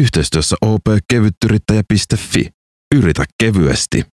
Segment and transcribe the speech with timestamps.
[0.00, 2.48] Yhteistyössä opkevyttyrittäjä.fi.
[2.94, 4.04] Yritä kevyesti.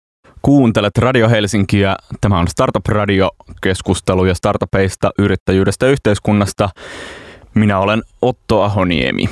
[0.42, 1.96] Kuuntelet Radio Helsinkiä.
[2.20, 3.30] Tämä on Startup Radio,
[3.62, 6.68] keskusteluja startupeista, yrittäjyydestä yhteiskunnasta.
[7.54, 9.30] Minä olen Otto Ahoniemi.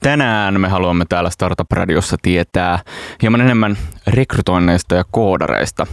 [0.00, 2.78] Tänään me haluamme täällä Startup Radiossa tietää
[3.22, 5.86] hieman enemmän rekrytoinneista ja koodareista.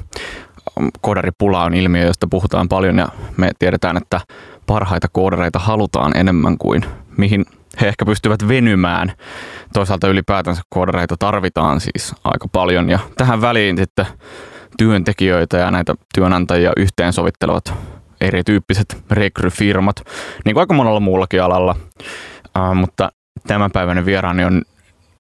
[1.02, 3.08] Koodaripula on ilmiö, josta puhutaan paljon ja
[3.38, 4.22] me tiedetään, että
[4.66, 6.86] parhaita koodareita halutaan enemmän kuin
[7.18, 7.46] mihin
[7.82, 9.14] he ehkä pystyvät venymään.
[9.74, 14.06] Toisaalta ylipäätänsä koodareita tarvitaan siis aika paljon ja tähän väliin sitten
[14.78, 17.74] työntekijöitä ja näitä työnantajia yhteensovittelevat
[18.22, 19.96] erityyppiset rekryfirmat,
[20.46, 21.76] niin kuin aika monella muullakin alalla.
[22.58, 23.12] Uh, mutta
[23.48, 24.62] tämänpäiväinen vieraani on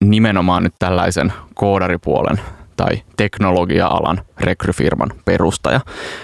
[0.04, 2.42] nimenomaan nyt tällaisen koodaripuolen
[2.78, 5.82] tai teknologia-alan rekryfirman perustaja.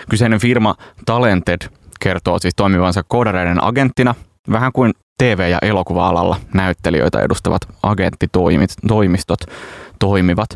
[0.10, 0.76] Kyseinen firma
[1.06, 1.70] Talented
[2.00, 4.16] kertoo siis toimivansa koodareiden agenttina,
[4.52, 9.40] vähän kuin TV- ja elokuva-alalla näyttelijöitä edustavat agenttitoimistot
[10.00, 10.50] toimivat.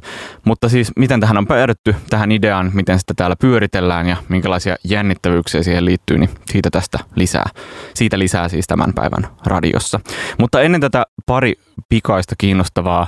[0.45, 5.63] Mutta siis miten tähän on päädytty, tähän ideaan, miten sitä täällä pyöritellään ja minkälaisia jännittävyyksiä
[5.63, 7.45] siihen liittyy, niin siitä tästä lisää.
[7.93, 9.99] Siitä lisää siis tämän päivän radiossa.
[10.39, 11.53] Mutta ennen tätä pari
[11.89, 13.07] pikaista kiinnostavaa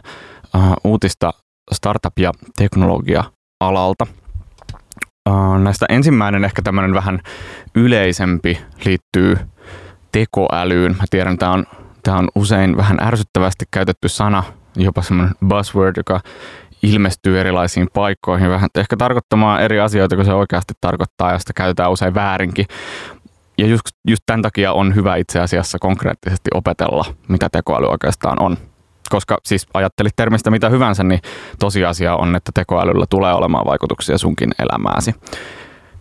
[0.56, 1.34] uh, uutista
[1.76, 4.08] startup- ja teknologia-alalta.
[5.30, 7.20] Uh, näistä ensimmäinen ehkä tämmöinen vähän
[7.76, 9.38] yleisempi liittyy
[10.14, 10.92] tekoälyyn.
[10.92, 11.66] Mä tiedän, tämä on,
[12.04, 14.44] tämä on usein vähän ärsyttävästi käytetty sana,
[14.76, 16.22] jopa semmoinen buzzword, joka
[16.84, 21.92] ilmestyy erilaisiin paikkoihin vähän ehkä tarkoittamaan eri asioita kuin se oikeasti tarkoittaa ja sitä käytetään
[21.92, 22.66] usein väärinkin.
[23.58, 28.58] Ja just, just tämän takia on hyvä itse asiassa konkreettisesti opetella, mitä tekoäly oikeastaan on.
[29.10, 31.22] Koska siis ajattelit termistä mitä hyvänsä, niin
[31.60, 35.16] tosiasia on, että tekoälyllä tulee olemaan vaikutuksia sunkin elämääsi.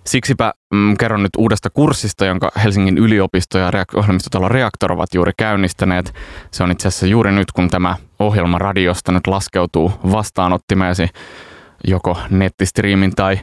[0.07, 6.15] Siksipä mm, kerron nyt uudesta kurssista, jonka Helsingin yliopisto ja ohjelmistotalo Reaktor ovat juuri käynnistäneet.
[6.51, 11.09] Se on itse asiassa juuri nyt, kun tämä ohjelma radiosta nyt laskeutuu vastaanottimeesi
[11.85, 13.41] joko nettistriimin tai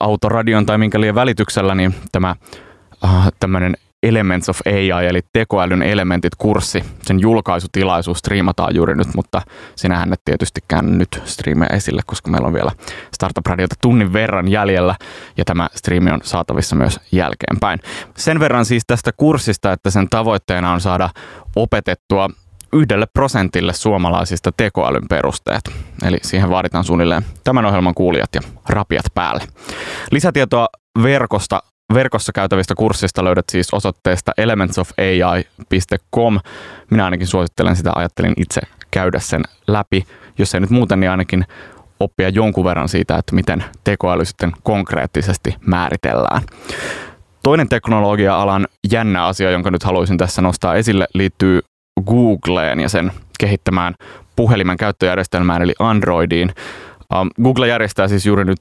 [0.00, 2.36] autoradion tai minkä liian välityksellä, niin tämä
[3.04, 6.84] äh, tämmöinen Elements of AI, eli tekoälyn elementit kurssi.
[7.02, 9.42] Sen julkaisutilaisuus striimataan juuri nyt, mutta
[9.76, 12.70] sinähän et tietystikään nyt striime esille, koska meillä on vielä
[13.14, 14.94] Startup Radiota tunnin verran jäljellä
[15.36, 17.80] ja tämä striimi on saatavissa myös jälkeenpäin.
[18.16, 21.10] Sen verran siis tästä kurssista, että sen tavoitteena on saada
[21.56, 22.28] opetettua
[22.72, 25.70] yhdelle prosentille suomalaisista tekoälyn perusteet.
[26.04, 29.42] Eli siihen vaaditaan suunnilleen tämän ohjelman kuulijat ja rapiat päälle.
[30.10, 30.68] Lisätietoa
[31.02, 31.62] verkosta
[31.94, 36.38] verkossa käytävistä kurssista löydät siis osoitteesta elementsofai.com.
[36.90, 40.06] Minä ainakin suosittelen sitä, ajattelin itse käydä sen läpi.
[40.38, 41.44] Jos ei nyt muuten, niin ainakin
[42.00, 46.42] oppia jonkun verran siitä, että miten tekoäly sitten konkreettisesti määritellään.
[47.42, 51.60] Toinen teknologia-alan jännä asia, jonka nyt haluaisin tässä nostaa esille, liittyy
[52.06, 53.94] Googleen ja sen kehittämään
[54.36, 56.52] puhelimen käyttöjärjestelmään eli Androidiin.
[57.42, 58.60] Google järjestää siis juuri nyt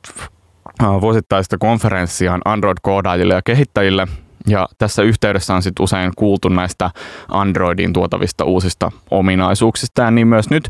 [1.01, 4.07] vuosittaista konferenssiaan Android-koodaajille ja kehittäjille.
[4.47, 6.91] Ja tässä yhteydessä on sitten usein kuultu näistä
[7.27, 10.69] Androidin tuotavista uusista ominaisuuksista, ja niin myös nyt.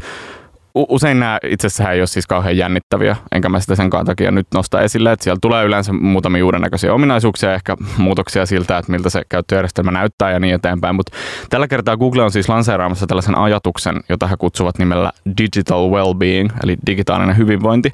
[0.76, 4.48] Usein nämä itse asiassa ei ole siis kauhean jännittäviä, enkä mä sitä sen takia nyt
[4.54, 9.10] nosta esille, että siellä tulee yleensä muutamia uuden näköisiä ominaisuuksia, ehkä muutoksia siltä, että miltä
[9.10, 11.12] se käyttöjärjestelmä näyttää ja niin eteenpäin, mutta
[11.50, 16.78] tällä kertaa Google on siis lanseeraamassa tällaisen ajatuksen, jota he kutsuvat nimellä Digital Wellbeing, eli
[16.88, 17.94] digitaalinen hyvinvointi,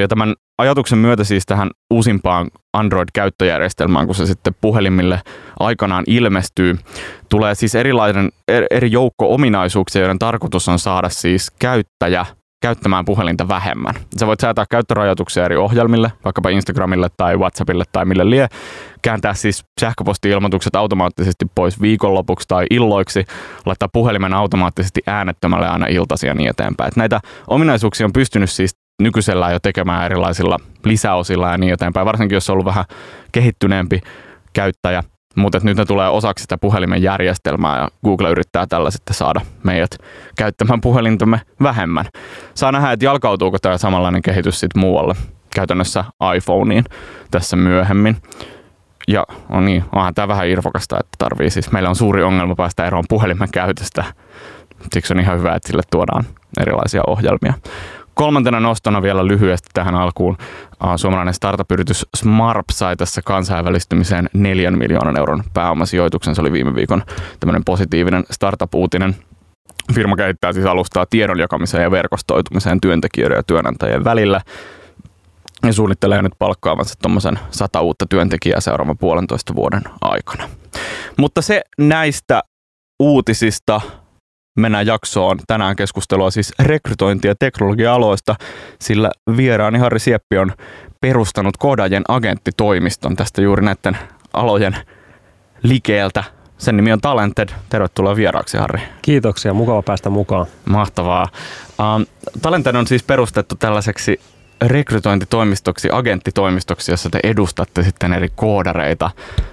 [0.00, 5.20] ja tämän ajatuksen myötä siis tähän uusimpaan Android-käyttöjärjestelmään, kun se sitten puhelimille
[5.60, 6.78] aikanaan ilmestyy,
[7.28, 8.28] tulee siis erilainen,
[8.70, 12.26] eri joukko ominaisuuksia, joiden tarkoitus on saada siis käyttäjä
[12.62, 13.94] käyttämään puhelinta vähemmän.
[14.18, 18.48] Sä voit säätää käyttörajoituksia eri ohjelmille, vaikkapa Instagramille tai Whatsappille tai mille lie,
[19.06, 23.24] kääntää siis sähköposti-ilmoitukset automaattisesti pois viikonlopuksi tai illoiksi,
[23.66, 26.88] laittaa puhelimen automaattisesti äänettömälle aina iltasi ja niin eteenpäin.
[26.88, 32.36] Et näitä ominaisuuksia on pystynyt siis nykyisellään jo tekemään erilaisilla lisäosilla ja niin eteenpäin, varsinkin
[32.36, 32.84] jos on ollut vähän
[33.32, 34.00] kehittyneempi
[34.52, 35.02] käyttäjä.
[35.36, 39.98] Mutta nyt ne tulee osaksi sitä puhelimen järjestelmää ja Google yrittää tällä sitten saada meidät
[40.36, 42.04] käyttämään puhelintamme vähemmän.
[42.54, 45.14] Saa nähdä, että jalkautuuko tämä samanlainen kehitys sitten muualle,
[45.54, 46.04] käytännössä
[46.36, 46.84] iPhoneen
[47.30, 48.16] tässä myöhemmin.
[49.08, 52.86] Ja on niin, onhan tämä vähän irvokasta, että tarvii siis, meillä on suuri ongelma päästä
[52.86, 54.04] eroon puhelimen käytöstä.
[54.92, 56.24] Siksi on ihan hyvä, että sille tuodaan
[56.60, 57.54] erilaisia ohjelmia.
[58.14, 60.36] Kolmantena nostona vielä lyhyesti tähän alkuun.
[60.96, 66.34] Suomalainen startup-yritys Smarp sai tässä kansainvälistymiseen neljän miljoonan euron pääomasijoituksen.
[66.34, 67.02] Se oli viime viikon
[67.40, 69.16] tämmöinen positiivinen startup-uutinen.
[69.94, 74.40] Firma kehittää siis alustaa tiedon jakamiseen ja verkostoitumiseen työntekijöiden ja työnantajien välillä.
[75.64, 80.48] Ja suunnittelee nyt palkkaavansa tuommoisen sata uutta työntekijää seuraavan puolentoista vuoden aikana.
[81.16, 82.42] Mutta se näistä
[83.00, 83.80] uutisista
[84.56, 85.38] mennään jaksoon.
[85.46, 88.34] Tänään keskustelua siis rekrytointi- ja teknologia-aloista,
[88.80, 90.52] sillä vieraani Harri Sieppi on
[91.00, 93.98] perustanut koodaajien agenttitoimiston tästä juuri näiden
[94.32, 94.76] alojen
[95.62, 96.24] likeeltä.
[96.58, 97.48] Sen nimi on Talented.
[97.68, 98.80] Tervetuloa vieraaksi, Harri.
[99.02, 100.46] Kiitoksia, mukava päästä mukaan.
[100.64, 101.28] Mahtavaa.
[101.96, 102.06] Um,
[102.42, 104.20] Talented on siis perustettu tällaiseksi
[104.62, 109.10] rekrytointitoimistoksi, agenttitoimistoksi, jossa te edustatte sitten eri koodareita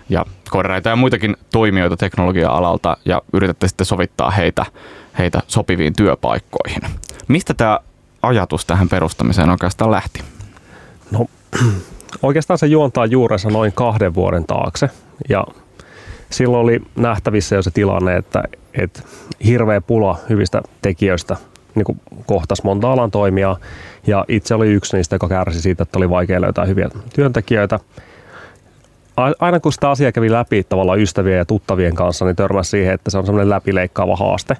[0.10, 4.66] ja koodareita ja muitakin toimijoita teknologia-alalta ja yritätte sitten sovittaa heitä,
[5.18, 6.82] heitä sopiviin työpaikkoihin.
[7.28, 7.80] Mistä tämä
[8.22, 10.20] ajatus tähän perustamiseen oikeastaan lähti?
[11.12, 11.26] No
[12.22, 14.90] oikeastaan se juontaa juurensa noin kahden vuoden taakse
[15.30, 15.44] ja
[16.30, 19.02] silloin oli nähtävissä jo se tilanne, että, että
[19.46, 21.38] hirveä pula hyvistä tekijöistä
[21.76, 23.58] niin kuin kohtas monta alan toimijaa
[24.08, 27.80] ja itse oli yksi niistä, joka kärsi siitä, että oli vaikea löytää hyviä työntekijöitä.
[29.40, 33.12] Aina kun sitä asiaa kävi läpi tavallaan ystävien ja tuttavien kanssa, niin törmäsi siihen, että
[33.12, 34.58] se on semmoinen läpileikkaava haaste.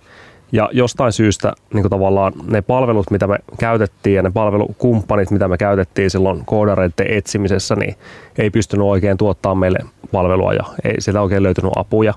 [0.52, 5.58] Ja jostain syystä niin tavallaan ne palvelut, mitä me käytettiin ja ne palvelukumppanit, mitä me
[5.58, 7.96] käytettiin silloin koodareiden etsimisessä, niin
[8.38, 9.80] ei pystynyt oikein tuottaa meille
[10.12, 12.14] palvelua ja ei sieltä oikein löytynyt apuja.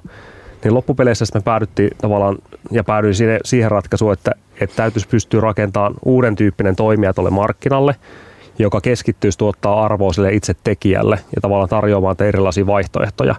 [0.65, 2.37] Niin loppupeleissä me päädyttiin tavallaan
[2.71, 7.97] ja päädyin siihen, siihen ratkaisuun, että, että täytyisi pystyä rakentamaan uuden tyyppinen toimija tuolle markkinalle,
[8.59, 13.35] joka keskittyisi tuottaa arvoa sille itse tekijälle ja tavallaan tarjoamaan erilaisia vaihtoehtoja.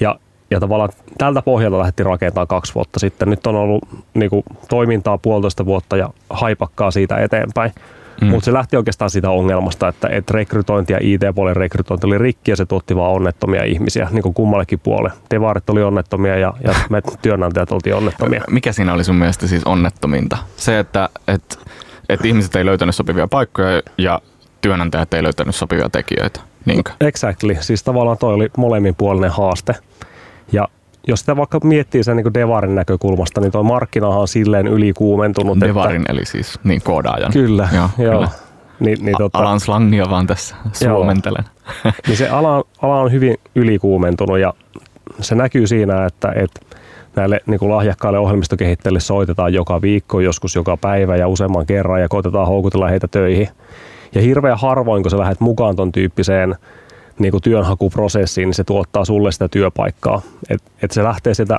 [0.00, 0.18] Ja,
[0.50, 3.30] ja tavallaan tältä pohjalta lähdettiin rakentamaan kaksi vuotta sitten.
[3.30, 7.72] Nyt on ollut niin kuin, toimintaa puolitoista vuotta ja haipakkaa siitä eteenpäin.
[8.20, 8.26] Mm.
[8.26, 12.56] Mutta se lähti oikeastaan siitä ongelmasta, että, että rekrytointi ja IT-puolen rekrytointi oli rikki ja
[12.56, 15.12] se tuotti vaan onnettomia ihmisiä, niin kuin kummallekin puolelle.
[15.30, 18.44] Devarit oli onnettomia ja, ja me työnantajat oltiin onnettomia.
[18.50, 20.38] Mikä siinä oli sun mielestä siis onnettominta?
[20.56, 21.56] Se, että, että,
[22.08, 24.20] että ihmiset ei löytänyt sopivia paikkoja ja
[24.60, 26.40] työnantajat ei löytänyt sopivia tekijöitä.
[26.64, 26.92] Niinkö?
[27.00, 27.56] Exactly.
[27.60, 29.74] Siis tavallaan toi oli molemminpuolinen haaste.
[30.52, 30.68] Ja
[31.08, 35.60] jos sitä vaikka miettii sen niin Devarin näkökulmasta, niin tuo markkinahan on silleen ylikuumentunut.
[35.60, 37.32] Devarin että, eli siis niin koodaajan.
[37.32, 37.88] Kyllä, joo.
[37.98, 38.14] joo.
[38.14, 38.28] Kyllä.
[38.80, 41.44] Niin, niin, tota, alan slangia vaan tässä suomentelen.
[42.06, 44.54] niin se ala, ala on hyvin ylikuumentunut ja
[45.20, 46.60] se näkyy siinä, että, että
[47.16, 52.08] näille niin kuin lahjakkaille ohjelmistokehittäjille soitetaan joka viikko, joskus joka päivä ja useamman kerran ja
[52.08, 53.48] koitetaan houkutella heitä töihin.
[54.14, 56.56] Ja hirveän harvoin, kun sä lähdet mukaan ton tyyppiseen
[57.18, 60.22] niin kuin työnhakuprosessiin, niin se tuottaa sulle sitä työpaikkaa.
[60.50, 61.58] Et, et se lähtee sieltä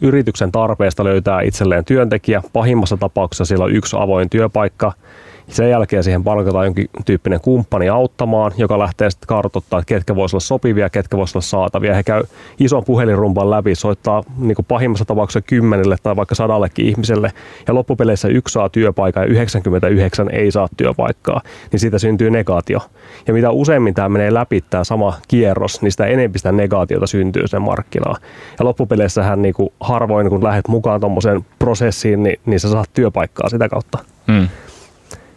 [0.00, 2.42] yrityksen tarpeesta löytää itselleen työntekijä.
[2.52, 4.92] Pahimmassa tapauksessa siellä on yksi avoin työpaikka–
[5.48, 10.34] sen jälkeen siihen palkataan jonkin tyyppinen kumppani auttamaan, joka lähtee sitten kartoittamaan, että ketkä voisivat
[10.34, 11.94] olla sopivia, ketkä voisivat olla saatavia.
[11.94, 12.22] He käy
[12.58, 17.32] ison puhelinrumpan läpi, soittaa niin kuin pahimmassa tapauksessa kymmenelle tai vaikka sadallekin ihmiselle,
[17.68, 21.40] ja loppupeleissä yksi saa työpaikan ja 99 ei saa työpaikkaa,
[21.72, 22.80] niin siitä syntyy negaatio.
[23.26, 27.48] Ja mitä useimmin tämä menee läpi, tämä sama kierros, niin sitä enemmän sitä negaatiota syntyy
[27.48, 28.16] sen markkinaan.
[28.58, 32.90] Ja loppupeleissä hän niin kuin harvoin, kun lähdet mukaan tuommoiseen prosessiin, niin, niin sä saat
[32.94, 33.98] työpaikkaa sitä kautta.
[34.32, 34.48] Hmm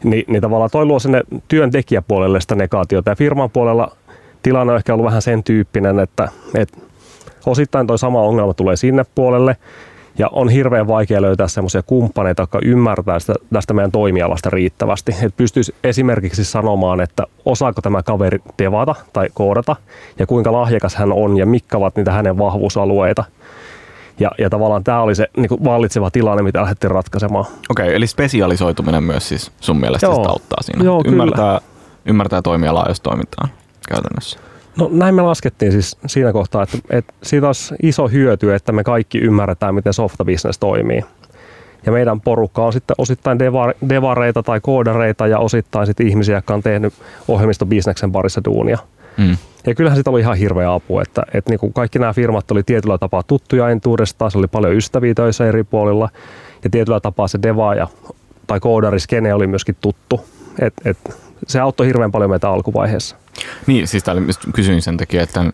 [0.03, 3.09] niin, niin tavallaan toi luo sinne työntekijäpuolelle sitä negaatiota.
[3.09, 3.95] Ja firman puolella
[4.43, 6.77] tilanne on ehkä ollut vähän sen tyyppinen, että, että
[7.45, 9.55] osittain toi sama ongelma tulee sinne puolelle,
[10.17, 15.11] ja on hirveän vaikea löytää semmoisia kumppaneita, jotka ymmärtää sitä, tästä meidän toimialasta riittävästi.
[15.11, 19.75] Että pystyisi esimerkiksi sanomaan, että osaako tämä kaveri devata tai koodata,
[20.19, 23.23] ja kuinka lahjakas hän on, ja mitkä ovat niitä hänen vahvuusalueita.
[24.19, 27.45] Ja, ja tavallaan tämä oli se niin kuin vallitseva tilanne, mitä lähdettiin ratkaisemaan.
[27.69, 30.29] Okei, okay, eli spesialisoituminen myös siis sun mielestä Joo.
[30.29, 30.83] auttaa siinä.
[30.83, 31.61] Joo, ymmärtää, kyllä.
[32.05, 33.49] ymmärtää toimialaa, jos toimitaan
[33.89, 34.39] käytännössä.
[34.77, 38.83] No näin me laskettiin siis siinä kohtaa, että, että siitä olisi iso hyöty, että me
[38.83, 41.05] kaikki ymmärretään, miten softabusiness toimii.
[41.85, 43.39] Ja meidän porukka on sitten osittain
[43.89, 46.93] devareita tai koodareita ja osittain sitten ihmisiä, jotka on tehnyt
[47.27, 48.77] ohjelmistobisneksen parissa duunia.
[49.17, 49.37] Mm.
[49.67, 52.63] Ja kyllähän siitä oli ihan hirveä apu, että, että niin kuin kaikki nämä firmat oli
[52.63, 56.09] tietyllä tapaa tuttuja entuudestaan, se oli paljon ystäviä töissä eri puolilla
[56.63, 57.87] ja tietyllä tapaa se deva ja,
[58.47, 60.25] tai koodariskene oli myöskin tuttu.
[60.59, 60.97] Et, et,
[61.47, 63.15] se auttoi hirveän paljon meitä alkuvaiheessa.
[63.67, 64.21] Niin, siis täällä
[64.55, 65.45] kysyin sen takia, että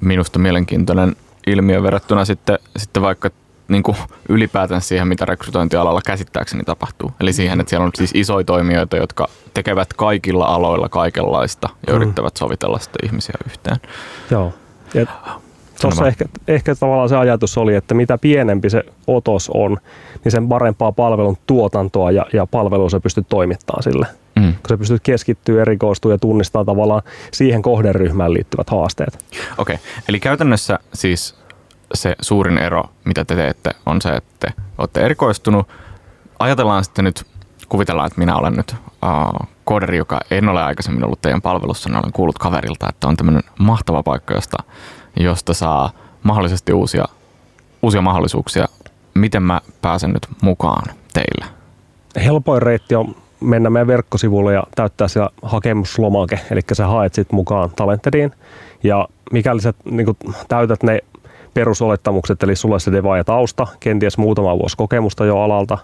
[0.00, 1.16] minusta mielenkiintoinen
[1.46, 3.30] ilmiö verrattuna sitten, sitten vaikka
[3.68, 3.96] niin kuin
[4.28, 7.12] ylipäätään siihen, mitä rekrytointialalla käsittääkseni tapahtuu.
[7.20, 11.96] Eli siihen, että siellä on siis isoja toimijoita, jotka tekevät kaikilla aloilla kaikenlaista ja mm.
[11.96, 13.76] yrittävät sovitella sitä ihmisiä yhteen.
[14.30, 14.52] Joo.
[14.94, 15.06] Ja
[15.80, 19.78] tuossa ehkä, ehkä tavallaan se ajatus oli, että mitä pienempi se otos on,
[20.24, 24.06] niin sen parempaa palvelun tuotantoa ja, ja palvelua se pystyt toimittamaan sille.
[24.36, 24.52] Mm.
[24.52, 29.18] Kun se pystyt keskittyä, erikoistumaan ja tunnistaa tavallaan siihen kohderyhmään liittyvät haasteet.
[29.58, 29.86] Okei, okay.
[30.08, 31.38] eli käytännössä siis
[31.94, 35.68] se suurin ero, mitä te teette, on se, että te olette erikoistunut.
[36.38, 37.26] Ajatellaan sitten nyt,
[37.68, 41.98] kuvitellaan, että minä olen nyt uh, kooderi, joka en ole aikaisemmin ollut teidän palvelussa, niin
[41.98, 44.56] olen kuullut kaverilta, että on tämmöinen mahtava paikka, josta,
[45.16, 45.90] josta saa
[46.22, 47.04] mahdollisesti uusia,
[47.82, 48.66] uusia mahdollisuuksia
[49.18, 51.52] miten mä pääsen nyt mukaan teille?
[52.24, 57.70] Helpoin reitti on mennä meidän verkkosivulle ja täyttää siellä hakemuslomake, eli sä haet sit mukaan
[57.76, 58.32] Talentediin.
[58.82, 60.16] Ja mikäli sä niin
[60.48, 60.98] täytät ne
[61.54, 65.78] perusolettamukset, eli sulle se devaa ja tausta, kenties muutama vuosi kokemusta jo alalta,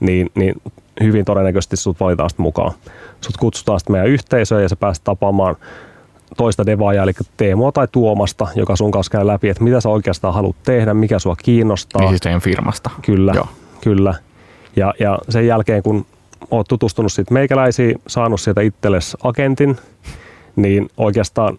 [0.00, 0.54] niin, niin
[1.02, 2.72] hyvin todennäköisesti sut valitaan sitten mukaan.
[3.20, 5.56] Sut kutsutaan sitten meidän yhteisöön ja sä pääset tapaamaan
[6.36, 10.34] toista devaajaa, eli Teemoa tai Tuomasta, joka sun kanssa käy läpi, että mitä sä oikeastaan
[10.34, 12.00] haluat tehdä, mikä sua kiinnostaa.
[12.00, 12.90] Niin siis teidän firmasta.
[13.02, 13.48] Kyllä, Joo.
[13.80, 14.14] kyllä.
[14.76, 16.06] Ja, ja sen jälkeen, kun
[16.50, 19.76] oot tutustunut sitten meikäläisiin, saanut sieltä itsellesi agentin,
[20.56, 21.58] niin oikeastaan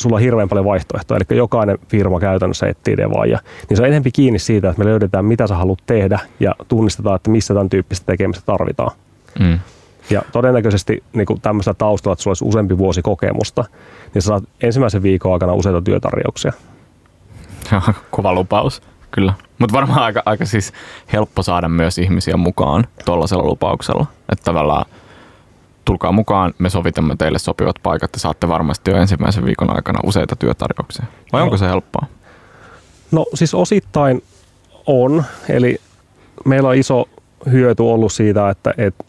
[0.00, 3.38] sulla on hirveän paljon vaihtoehtoja, eli jokainen firma käytännössä etsii devaaja.
[3.68, 7.16] Niin se on enemmän kiinni siitä, että me löydetään, mitä sä haluat tehdä ja tunnistetaan,
[7.16, 8.90] että missä tämän tyyppistä tekemistä tarvitaan.
[9.40, 9.58] Mm.
[10.10, 13.64] Ja todennäköisesti niin tämmöisellä taustalla, että sulla olisi useampi vuosi kokemusta,
[14.14, 16.52] niin sä saat ensimmäisen viikon aikana useita työtarjouksia.
[18.10, 19.34] Kova lupaus, kyllä.
[19.58, 20.72] Mutta varmaan aika, aika siis
[21.12, 24.06] helppo saada myös ihmisiä mukaan tuollaisella lupauksella.
[24.32, 24.86] Että tavallaan
[25.84, 30.36] tulkaa mukaan, me sovitamme teille sopivat paikat ja saatte varmasti jo ensimmäisen viikon aikana useita
[30.36, 31.04] työtarjouksia.
[31.32, 31.44] Vai no.
[31.44, 32.06] onko se helppoa?
[33.10, 34.22] No siis osittain
[34.86, 35.78] on, eli
[36.44, 37.08] meillä on iso
[37.50, 39.04] hyöty ollut siitä, että, että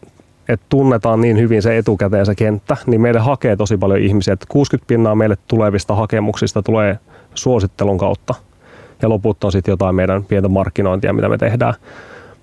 [0.48, 4.34] että tunnetaan niin hyvin se etukäteen se kenttä, niin meille hakee tosi paljon ihmisiä.
[4.34, 6.98] Että 60 pinnaa meille tulevista hakemuksista tulee
[7.34, 8.34] suosittelun kautta.
[9.02, 11.74] Ja loput on sitten jotain meidän pientä markkinointia, mitä me tehdään.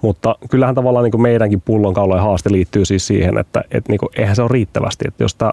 [0.01, 4.09] Mutta kyllähän tavallaan niin kuin meidänkin pullonkaulojen haaste liittyy siis siihen, että, että niin kuin,
[4.17, 5.05] eihän se ole riittävästi.
[5.07, 5.51] Että jos tämä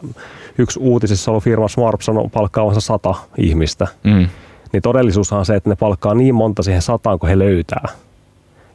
[0.58, 4.28] yksi uutisissa ollut firma Smart sanoo palkkaavansa sata ihmistä, mm.
[4.72, 7.88] niin todellisuushan on se, että ne palkkaa niin monta siihen sataan, kun he löytää.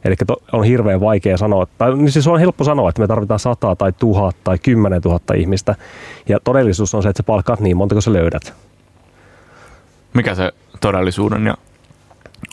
[0.04, 0.14] Eli
[0.52, 3.92] on hirveän vaikea sanoa, tai niin siis on helppo sanoa, että me tarvitaan sata tai
[3.92, 5.74] tuhat tai kymmenen tuhatta ihmistä.
[6.28, 8.54] Ja todellisuus on se, että sä palkkaat niin monta kuin sä löydät.
[10.14, 11.54] Mikä se todellisuuden ja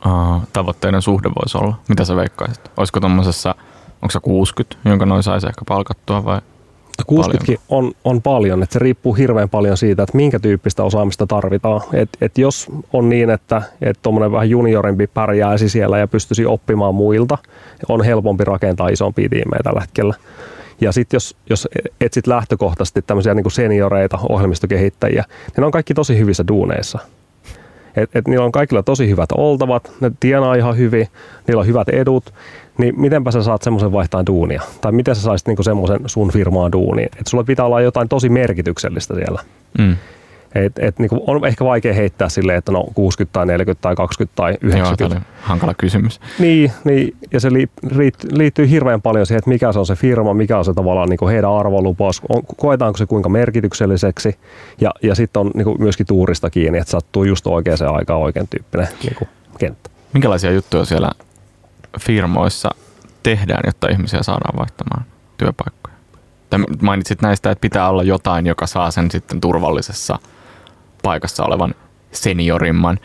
[0.06, 1.76] uh, tavoitteiden suhde voisi olla?
[1.88, 2.72] Mitä sä veikkaisit?
[2.78, 3.56] Olisiko tuommoisessa,
[4.02, 6.42] onko se 60, jonka noin saisi ehkä palkattua vai
[7.08, 11.82] 60 on, on paljon, että se riippuu hirveän paljon siitä, että minkä tyyppistä osaamista tarvitaan.
[11.94, 13.62] Et, et jos on niin, että
[14.02, 17.38] tuommoinen vähän juniorimpi pärjäisi siellä ja pystyisi oppimaan muilta,
[17.90, 20.14] on helpompi rakentaa isompia tiimejä tällä hetkellä.
[20.82, 21.68] Ja sitten jos, jos
[22.02, 27.00] etsit lähtökohtaisesti tämmöisiä niin senioreita, ohjelmistokehittäjiä, niin ne on kaikki tosi hyvissä duuneissa.
[28.02, 31.08] Et, et niillä on kaikilla tosi hyvät oltavat, ne tienaa ihan hyvin,
[31.48, 32.34] niillä on hyvät edut,
[32.78, 34.62] niin mitenpä sä saat semmoisen vaihtaa duunia?
[34.82, 37.06] Tai miten sä saisit niinku semmoisen sun firmaan duuniin?
[37.06, 39.42] Että sulla pitää olla jotain tosi merkityksellistä siellä.
[39.78, 39.96] Mm.
[40.56, 44.36] Et, et niinku on ehkä vaikea heittää silleen, että no 60 tai 40 tai 20
[44.36, 45.16] tai 90.
[45.16, 46.20] Joo, hankala kysymys.
[46.40, 47.50] Niin, niin ja se
[48.32, 51.28] liittyy hirveän paljon siihen, että mikä se on se firma, mikä on se tavallaan niinku
[51.28, 54.38] heidän arvolupaus, on, koetaanko se kuinka merkitykselliseksi
[54.82, 58.88] ja, ja sitten on niinku myöskin tuurista kiinni, että sattuu just oikeaan aikaan oikein tyyppinen
[59.04, 59.28] niinku
[59.58, 59.90] kenttä.
[60.14, 61.12] Minkälaisia juttuja siellä
[62.00, 62.70] firmoissa
[63.24, 65.06] tehdään, jotta ihmisiä saadaan vaihtamaan
[65.38, 65.96] työpaikkoja?
[66.50, 70.20] Tai mainitsit näistä, että pitää olla jotain, joka saa sen sitten turvallisessa
[71.04, 71.74] paikassa olevan
[72.12, 73.00] seniorimman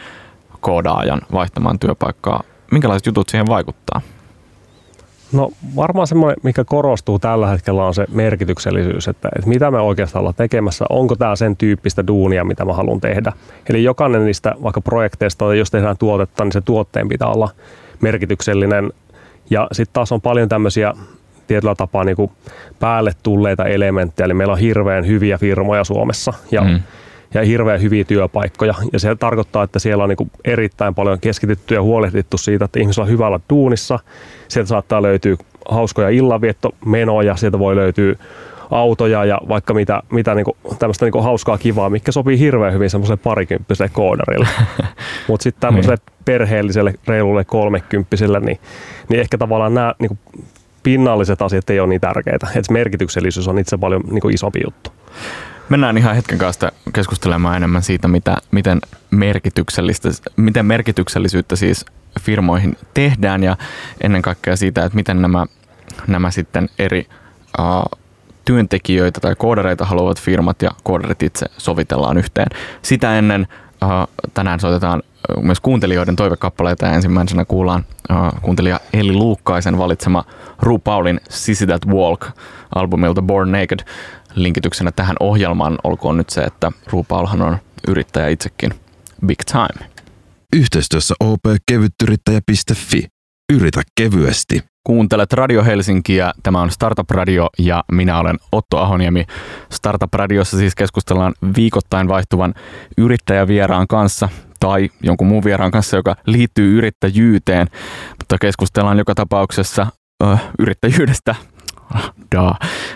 [0.61, 2.43] koodaajan vaihtamaan työpaikkaa.
[2.71, 4.01] Minkälaiset jutut siihen vaikuttaa?
[5.33, 10.21] No varmaan semmoinen, mikä korostuu tällä hetkellä on se merkityksellisyys, että, että mitä me oikeastaan
[10.21, 13.33] ollaan tekemässä, onko tämä sen tyyppistä duunia, mitä mä haluan tehdä.
[13.71, 17.49] Eli jokainen niistä vaikka projekteista, jos tehdään tuotetta, niin se tuotteen pitää olla
[18.01, 18.93] merkityksellinen.
[19.51, 20.95] Ja sitten taas on paljon tämmöisiä
[21.47, 22.31] tietyllä tapaa niin kuin
[22.81, 26.81] päälle tulleita elementtejä, eli meillä on hirveän hyviä firmoja Suomessa ja, mm.
[27.35, 28.75] Ja hirveän hyviä työpaikkoja.
[28.93, 33.05] Ja se tarkoittaa, että siellä on niin erittäin paljon keskitytty ja huolehdittu siitä, että ihmisillä
[33.05, 33.99] on hyvällä duunissa.
[34.49, 35.37] Sieltä saattaa löytyä
[35.69, 38.15] hauskoja illanviettomenoja, sieltä voi löytyä
[38.71, 43.21] autoja ja vaikka mitä, mitä niinku, tämmöistä niinku hauskaa kivaa, mikä sopii hirveän hyvin semmoiselle
[43.25, 44.49] parikymppiselle koodarille.
[45.29, 46.17] Mutta sitten tämmöiselle niin.
[46.25, 48.61] perheelliselle reilulle kolmekymppiselle, niin,
[49.09, 50.19] niin ehkä tavallaan nämä niinku,
[50.83, 52.47] pinnalliset asiat ei ole niin tärkeitä.
[52.57, 54.91] Et merkityksellisyys on itse paljon niinku, isompi juttu.
[55.69, 58.81] Mennään ihan hetken kanssa keskustelemaan enemmän siitä, mitä, miten,
[59.11, 61.85] merkityksellistä, miten merkityksellisyyttä siis
[62.21, 63.57] firmoihin tehdään ja
[64.01, 65.47] ennen kaikkea siitä, että miten nämä,
[66.07, 67.09] nämä sitten eri
[67.59, 68.01] uh,
[68.45, 72.49] työntekijöitä tai koodareita haluavat firmat ja koodarit itse sovitellaan yhteen.
[72.83, 73.49] Sitä ennen
[73.83, 75.03] uh, tänään soitetaan
[75.43, 80.25] myös kuuntelijoiden toivekappaleita ensimmäisenä kuullaan uh, kuuntelija Eli Luukkaisen valitsema
[80.63, 82.27] Ru Paulin Sissy That Walk
[82.75, 83.79] albumilta Born Naked.
[84.35, 87.57] Linkityksenä tähän ohjelmaan olkoon nyt se, että Ru Paulhan on
[87.89, 88.75] yrittäjä itsekin
[89.27, 89.91] big time.
[90.57, 93.07] Yhteistyössä opkevyttyrittäjä.fi.
[93.53, 94.61] Yritä kevyesti.
[94.87, 99.27] Kuuntelet Radio Helsinkiä, tämä on Startup Radio ja minä olen Otto Ahoniemi.
[99.73, 102.55] Startup Radiossa siis keskustellaan viikoittain vaihtuvan
[102.99, 104.29] yrittäjävieraan kanssa
[104.65, 107.67] tai jonkun muun vieraan kanssa, joka liittyy yrittäjyyteen,
[108.19, 109.87] mutta keskustellaan joka tapauksessa
[110.23, 111.35] ö, yrittäjyydestä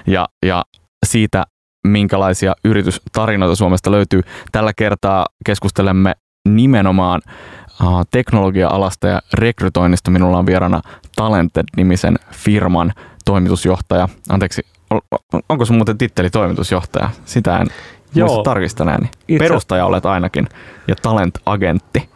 [0.07, 0.65] ja, ja
[1.07, 1.45] siitä,
[1.87, 4.23] minkälaisia yritystarinoita Suomesta löytyy.
[4.53, 6.13] Tällä kertaa keskustelemme
[6.49, 7.21] nimenomaan
[8.11, 10.11] teknologia-alasta ja rekrytoinnista.
[10.11, 10.81] Minulla on vieraana
[11.17, 12.93] Talented-nimisen firman
[13.25, 14.09] toimitusjohtaja.
[14.29, 14.63] Anteeksi,
[15.49, 17.11] onko sun muuten titteli toimitusjohtaja?
[17.25, 17.67] Sitä en
[18.15, 18.29] Joo.
[18.29, 19.11] muista tarkistaneeni.
[19.29, 19.45] Itse...
[19.45, 20.49] Perustaja olet ainakin
[20.89, 22.09] ja talent-agentti.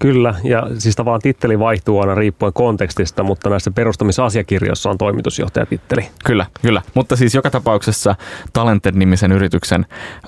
[0.00, 6.08] Kyllä, ja siis tavallaan titteli vaihtuu aina riippuen kontekstista, mutta näissä perustamisasiakirjoissa on toimitusjohtajatitteli.
[6.24, 6.82] Kyllä, kyllä.
[6.94, 8.14] Mutta siis joka tapauksessa
[8.52, 9.86] Talented-nimisen yrityksen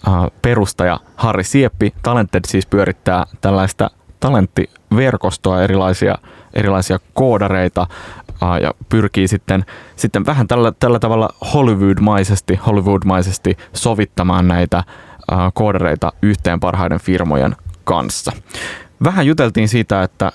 [0.09, 1.95] uh, perustaja Harri Sieppi.
[2.03, 6.19] Talented siis pyörittää tällaista talenttiverkostoa, erilaisia,
[6.55, 7.87] erilaisia koodareita
[8.63, 9.65] ja pyrkii sitten,
[9.97, 14.85] sitten vähän tällä, tällä tavalla Hollywood-maisesti, Hollywood-maisesti sovittamaan näitä
[15.55, 18.33] koodareita yhteen parhaiden firmojen kanssa.
[19.05, 20.33] Vähän juteltiin siitä, että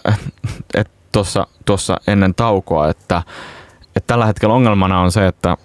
[1.66, 3.24] tuossa ennen taukoa, että,
[3.96, 5.58] että tällä hetkellä ongelmana on se, että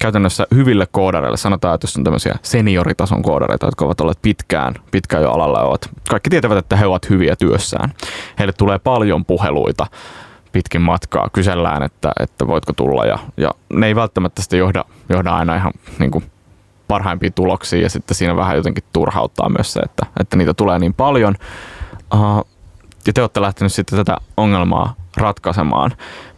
[0.00, 5.22] käytännössä hyville koodareille, sanotaan, että jos on tämmöisiä senioritason koodareita, jotka ovat olleet pitkään, pitkään
[5.22, 7.92] jo alalla, ovat, kaikki tietävät, että he ovat hyviä työssään.
[8.38, 9.86] Heille tulee paljon puheluita
[10.52, 15.36] pitkin matkaa, kysellään, että, että voitko tulla ja, ja ne ei välttämättä sitten johda, johda
[15.36, 16.24] aina ihan niin kuin
[16.88, 20.94] parhaimpiin tuloksiin ja sitten siinä vähän jotenkin turhauttaa myös se, että, että niitä tulee niin
[20.94, 21.34] paljon.
[22.14, 22.48] Uh,
[23.06, 25.90] ja te olette lähtenyt sitten tätä ongelmaa ratkaisemaan.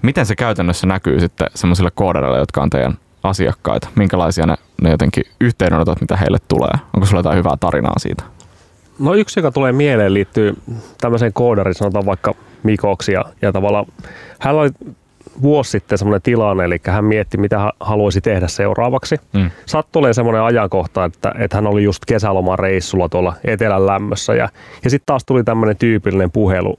[0.02, 3.88] Miten se käytännössä näkyy sitten semmoisille koodareille, jotka on teidän asiakkaita?
[3.94, 6.72] Minkälaisia ne, ne jotenkin yhteydenotot, mitä heille tulee?
[6.94, 8.24] Onko sulla jotain hyvää tarinaa siitä?
[8.98, 10.56] No yksi, joka tulee mieleen, liittyy
[11.00, 13.12] tämmöiseen koodariin, sanotaan vaikka Mikoksi.
[13.12, 13.86] Ja, ja tavallaan
[14.38, 14.70] hän oli
[15.42, 19.16] vuosi sitten semmoinen tilanne, eli hän mietti, mitä hän haluaisi tehdä seuraavaksi.
[19.32, 19.50] Mm.
[19.66, 24.34] Sattui semmoinen ajankohta, että, että hän oli just kesäloman reissulla tuolla etelän lämmössä.
[24.34, 24.48] Ja,
[24.84, 26.78] ja sitten taas tuli tämmöinen tyypillinen puhelu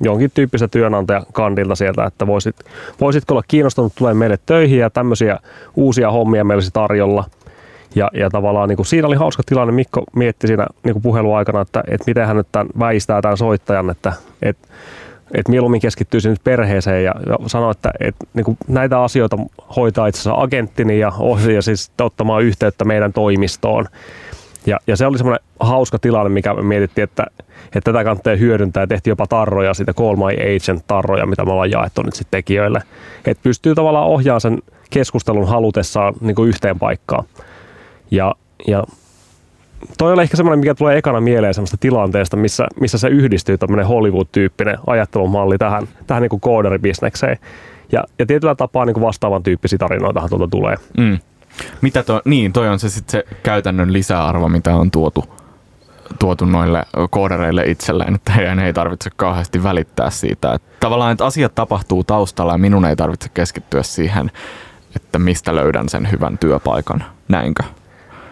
[0.00, 2.56] jonkin tyyppistä työnantajan kandilta sieltä, että voisit,
[3.00, 5.38] voisitko olla kiinnostunut tulee meille töihin ja tämmöisiä
[5.76, 7.24] uusia hommia meillä olisi tarjolla.
[7.94, 9.72] Ja, ja tavallaan niin kuin siinä oli hauska tilanne.
[9.72, 13.90] Mikko mietti siinä niin kuin puheluaikana, että, että miten hän nyt tämän, väistää tämän soittajan,
[13.90, 14.68] että, että
[15.34, 19.36] että mieluummin keskittyisi nyt perheeseen ja, ja sanoi, että, että niin kuin näitä asioita
[19.76, 23.86] hoitaa itse asiassa agenttini ja ohjaa siis ottamaan yhteyttä meidän toimistoon.
[24.66, 27.26] Ja, ja se oli semmoinen hauska tilanne, mikä me mietittiin, että,
[27.64, 32.02] että tätä kannattaa hyödyntää tehtiin jopa tarroja, sitä Call My Agent-tarroja, mitä me ollaan jaettu
[32.02, 32.82] nyt sitten tekijöille.
[33.24, 34.58] Että pystyy tavallaan ohjaamaan sen
[34.90, 37.24] keskustelun halutessaan niin kuin yhteen paikkaan.
[38.10, 38.34] Ja,
[38.66, 38.84] ja
[39.98, 43.86] toi oli ehkä semmoinen, mikä tulee ekana mieleen semmoista tilanteesta, missä, missä se yhdistyy tämmöinen
[43.86, 47.38] Hollywood-tyyppinen ajattelumalli tähän, tähän niin kuin kooderibisnekseen.
[47.92, 50.76] Ja, ja tietyllä tapaa niin kuin vastaavan tyyppisiä tarinoitahan tuolta tulee.
[50.98, 51.18] Mm.
[51.80, 55.24] Mitä to, niin, toi on se sitten se käytännön lisäarvo, mitä on tuotu,
[56.18, 60.54] tuotu noille koodereille itselleen, että heidän ei tarvitse kauheasti välittää siitä.
[60.54, 64.30] Että tavallaan, että asiat tapahtuu taustalla ja minun ei tarvitse keskittyä siihen,
[64.96, 67.04] että mistä löydän sen hyvän työpaikan.
[67.28, 67.62] Näinkö?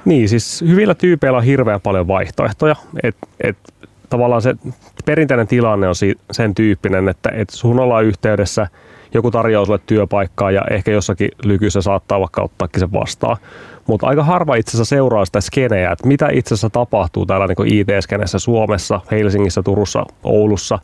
[0.04, 2.76] Niin, siis hyvillä tyypeillä on hirveän paljon vaihtoehtoja.
[3.02, 3.56] Et, et,
[4.10, 4.54] tavallaan se
[5.04, 5.94] perinteinen tilanne on
[6.30, 8.68] sen tyyppinen, että et sun ollaan yhteydessä,
[9.18, 13.36] joku tarjoaa sulle työpaikkaa ja ehkä jossakin lykyssä saattaa vaikka ottaakin sen vastaan.
[13.86, 17.72] Mutta aika harva itse asiassa seuraa sitä skeneä, että mitä itse asiassa tapahtuu täällä niin
[17.72, 20.78] IT-skenessä Suomessa, Helsingissä, Turussa, Oulussa.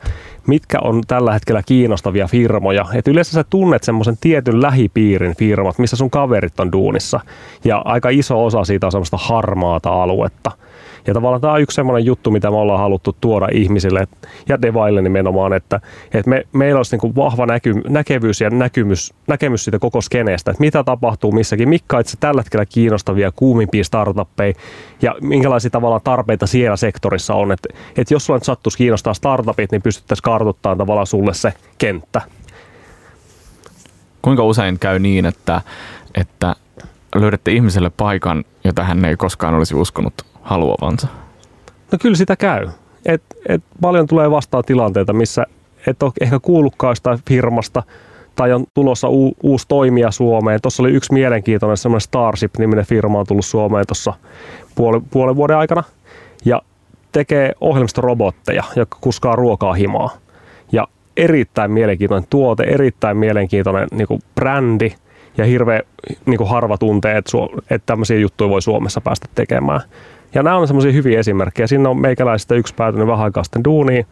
[0.47, 2.87] Mitkä on tällä hetkellä kiinnostavia firmoja.
[2.95, 7.21] Et yleensä sä tunnet semmoisen tietyn lähipiirin firmat, missä sun kaverit on duunissa.
[7.65, 10.51] Ja aika iso osa siitä on semmoista harmaata aluetta.
[11.07, 14.09] Ja tavallaan tämä on yksi semmoinen juttu, mitä me ollaan haluttu tuoda ihmisille
[14.49, 15.81] ja devaille nimenomaan, että,
[16.15, 20.61] että me, meillä olisi niin vahva näky, näkevyys ja näkymys, näkemys siitä koko skeneestä, että
[20.61, 24.55] mitä tapahtuu missäkin, mikä itse tällä hetkellä kiinnostavia, kuumimpia startuppeja
[25.03, 27.53] ja minkälaisia tavallaan tarpeita siellä sektorissa on.
[27.53, 32.21] Että, että jos sulla nyt sattuisi kiinnostaa startupit, niin pystyttäisiin kartoittamaan tavallaan sulle se kenttä.
[34.23, 35.61] Kuinka usein käy niin, että,
[36.15, 36.57] että
[37.15, 41.07] löydätte ihmiselle paikan, jota hän ei koskaan olisi uskonut haluavansa?
[41.93, 42.69] No kyllä sitä käy.
[43.07, 45.47] Et, et paljon tulee vastaan tilanteita, missä
[45.87, 46.97] et ole ehkä kuullutkaan
[47.29, 47.83] firmasta
[48.37, 50.61] tai on tulossa u, uusi toimija Suomeen.
[50.63, 54.15] Tuossa oli yksi mielenkiintoinen semmoinen Starship-niminen firma on tullut Suomeen tuossa
[54.75, 55.83] puoli, puolen vuoden aikana
[56.45, 56.63] ja
[57.13, 60.11] tekee ohjelmistorobotteja, jotka kuskaa ruokaa himaa.
[60.73, 64.95] Ja erittäin mielenkiintoinen tuote, erittäin mielenkiintoinen niin brändi
[65.37, 65.83] ja hirveän
[66.27, 67.33] niin kuin harva tuntee, että,
[67.71, 69.81] että tämmöisiä juttuja voi Suomessa päästä tekemään.
[70.35, 71.67] Ja nämä on semmoisia hyviä esimerkkejä.
[71.67, 74.07] Siinä on meikäläisistä yksi päätynyt vähän aikaa sitten duuniin,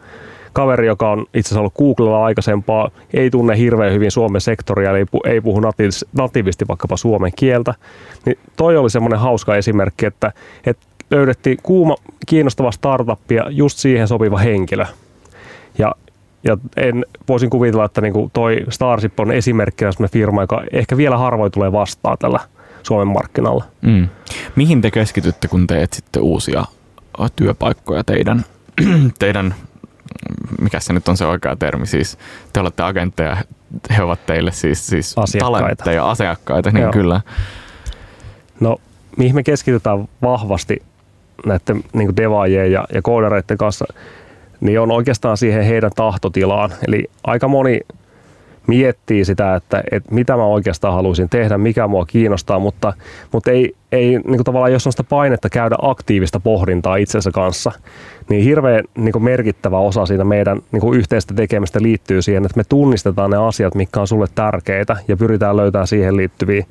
[0.53, 5.05] kaveri, joka on itse asiassa ollut Googlella aikaisempaa, ei tunne hirveän hyvin Suomen sektoria, eli
[5.25, 5.61] ei puhu
[6.13, 7.73] natiivisti vaikkapa suomen kieltä.
[8.25, 10.31] Niin toi oli semmoinen hauska esimerkki, että,
[10.65, 11.95] että löydettiin kuuma,
[12.27, 14.85] kiinnostava startup ja just siihen sopiva henkilö.
[15.77, 15.95] Ja,
[16.43, 20.97] ja en, voisin kuvitella, että niin kuin toi Starship on esimerkkinä sellainen firma, joka ehkä
[20.97, 22.39] vielä harvoin tulee vastaan tällä
[22.83, 23.63] Suomen markkinalla.
[23.81, 24.07] Mm.
[24.55, 26.65] Mihin te keskitytte, kun te etsitte uusia
[27.35, 28.45] työpaikkoja teidän,
[29.19, 29.55] teidän
[30.61, 32.17] mikä se nyt on se oikea termi, siis
[32.53, 33.37] te olette agentteja,
[33.97, 35.91] he ovat teille siis, siis asiakkaita.
[35.91, 36.91] ja asiakkaita, niin Joo.
[36.91, 37.21] kyllä.
[38.59, 38.77] No,
[39.17, 40.81] mihin me keskitytään vahvasti
[41.45, 43.85] näiden niin devaajien ja, ja koodareiden kanssa,
[44.61, 46.73] niin on oikeastaan siihen heidän tahtotilaan.
[46.87, 47.79] Eli aika moni
[48.67, 52.93] miettii sitä, että, että mitä mä oikeastaan haluaisin tehdä, mikä mua kiinnostaa, mutta,
[53.31, 57.71] mutta ei, ei niin kuin tavallaan jos on sitä painetta käydä aktiivista pohdintaa itsensä kanssa,
[58.29, 62.57] niin hirveän niin kuin merkittävä osa siitä meidän niin kuin yhteistä tekemistä liittyy siihen, että
[62.57, 66.65] me tunnistetaan ne asiat, mitkä on sulle tärkeitä ja pyritään löytämään siihen liittyviä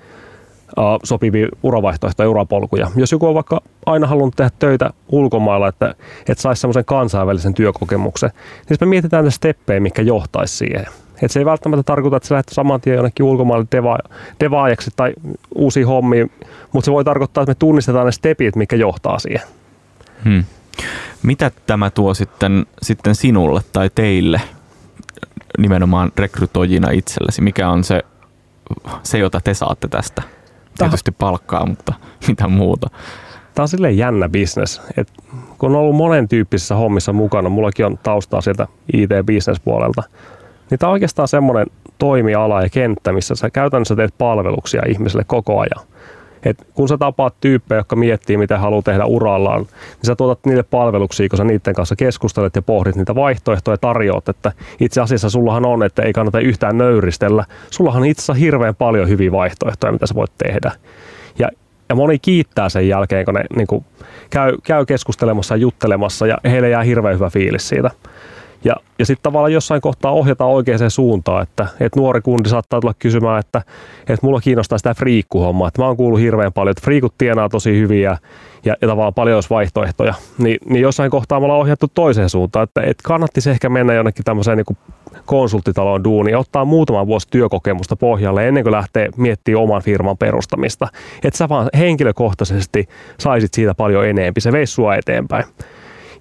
[1.05, 2.91] sopivia uravaihtoehtoja, urapolkuja.
[2.97, 5.95] Jos joku on vaikka aina halunnut tehdä töitä ulkomailla, että,
[6.29, 8.31] että saisi semmoisen kansainvälisen työkokemuksen,
[8.69, 10.87] niin me mietitään ne steppejä, mikä johtaisi siihen.
[11.23, 13.99] Et se ei välttämättä tarkoita, että sä lähdet saman tien jonnekin ulkomaille deva,
[14.41, 15.13] devaajaksi tai
[15.55, 16.33] uusiin hommiin,
[16.73, 19.43] mutta se voi tarkoittaa, että me tunnistetaan ne stepit, mikä johtaa siihen.
[20.25, 20.45] Hmm.
[21.23, 24.41] Mitä tämä tuo sitten, sitten sinulle tai teille
[25.59, 27.43] nimenomaan rekrytoijina itsellesi?
[27.43, 28.03] Mikä on se,
[29.03, 30.23] se, jota te saatte tästä?
[30.79, 31.95] Tietysti palkkaa, mutta
[32.29, 32.91] mitä muuta?
[33.55, 34.83] Tämä on silleen jännä bisnes.
[34.97, 35.09] Et
[35.59, 40.03] kun on ollut monen tyyppisissä hommissa mukana, mullakin on taustaa sieltä IT-bisnespuolelta,
[40.71, 41.67] niin tämä on oikeastaan semmoinen
[41.99, 45.87] toimiala ja kenttä, missä sä käytännössä teet palveluksia ihmisille koko ajan.
[46.45, 50.63] Et kun sä tapaat tyyppejä, jotka miettii, mitä haluaa tehdä urallaan, niin sä tuotat niille
[50.63, 55.31] palveluksia, kun sä niiden kanssa keskustelet ja pohdit niitä vaihtoehtoja ja tarjoat, että itse asiassa
[55.31, 57.45] sullahan on, että ei kannata yhtään nöyristellä.
[57.71, 60.73] Sullahan itse asiassa hirveän paljon hyviä vaihtoehtoja, mitä sä voit tehdä.
[61.39, 61.49] Ja,
[61.89, 63.85] ja moni kiittää sen jälkeen, kun ne niin kuin,
[64.31, 67.91] käy, käy keskustelemassa ja juttelemassa ja heille jää hirveän hyvä fiilis siitä.
[68.65, 72.95] Ja, ja sitten tavallaan jossain kohtaa ohjataan oikeaan suuntaan, että, että nuori kundi saattaa tulla
[72.99, 73.63] kysymään, että,
[74.01, 77.79] että mulla kiinnostaa sitä friikkuhommaa, että mä oon kuullut hirveän paljon, että friikut tienaa tosi
[77.79, 78.19] hyviä
[78.65, 82.65] ja, ja tavallaan paljon olisi vaihtoehtoja, Ni, niin jossain kohtaa me ollaan ohjattu toiseen suuntaan,
[82.65, 84.79] että, että kannattisi ehkä mennä jonnekin tämmöiseen niin
[85.25, 90.89] konsulttitaloon duuniin ja ottaa muutaman vuosi työkokemusta pohjalle ennen kuin lähtee miettimään oman firman perustamista.
[91.25, 95.45] Että sä vaan henkilökohtaisesti saisit siitä paljon enemmän, se veisi sua eteenpäin.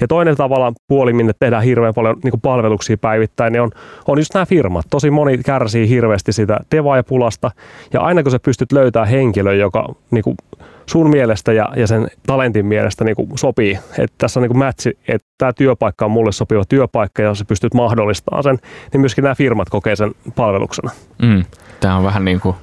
[0.02, 3.72] Ja toinen tavallaan puoli, minne tehdään hirveän paljon niin kuin palveluksia päivittäin, niin on,
[4.08, 4.86] on just nämä firmat.
[4.90, 7.52] Tosi moni kärsii hirveästi sitä devaajapulasta.
[7.94, 10.38] Ja aina kun sä pystyt löytämään henkilön, joka niin kuin
[10.86, 14.58] sun mielestä ja, ja sen talentin mielestä niin kuin sopii, että tässä on niin kuin
[14.58, 18.60] matchi, että tämä työpaikka on mulle sopiva työpaikka ja sä pystyt mahdollistamaan sen,
[18.94, 20.92] niin myöskin nämä firmat kokee sen palveluksena.
[21.22, 21.44] Mm.
[21.80, 22.56] Tämä on vähän niin kuin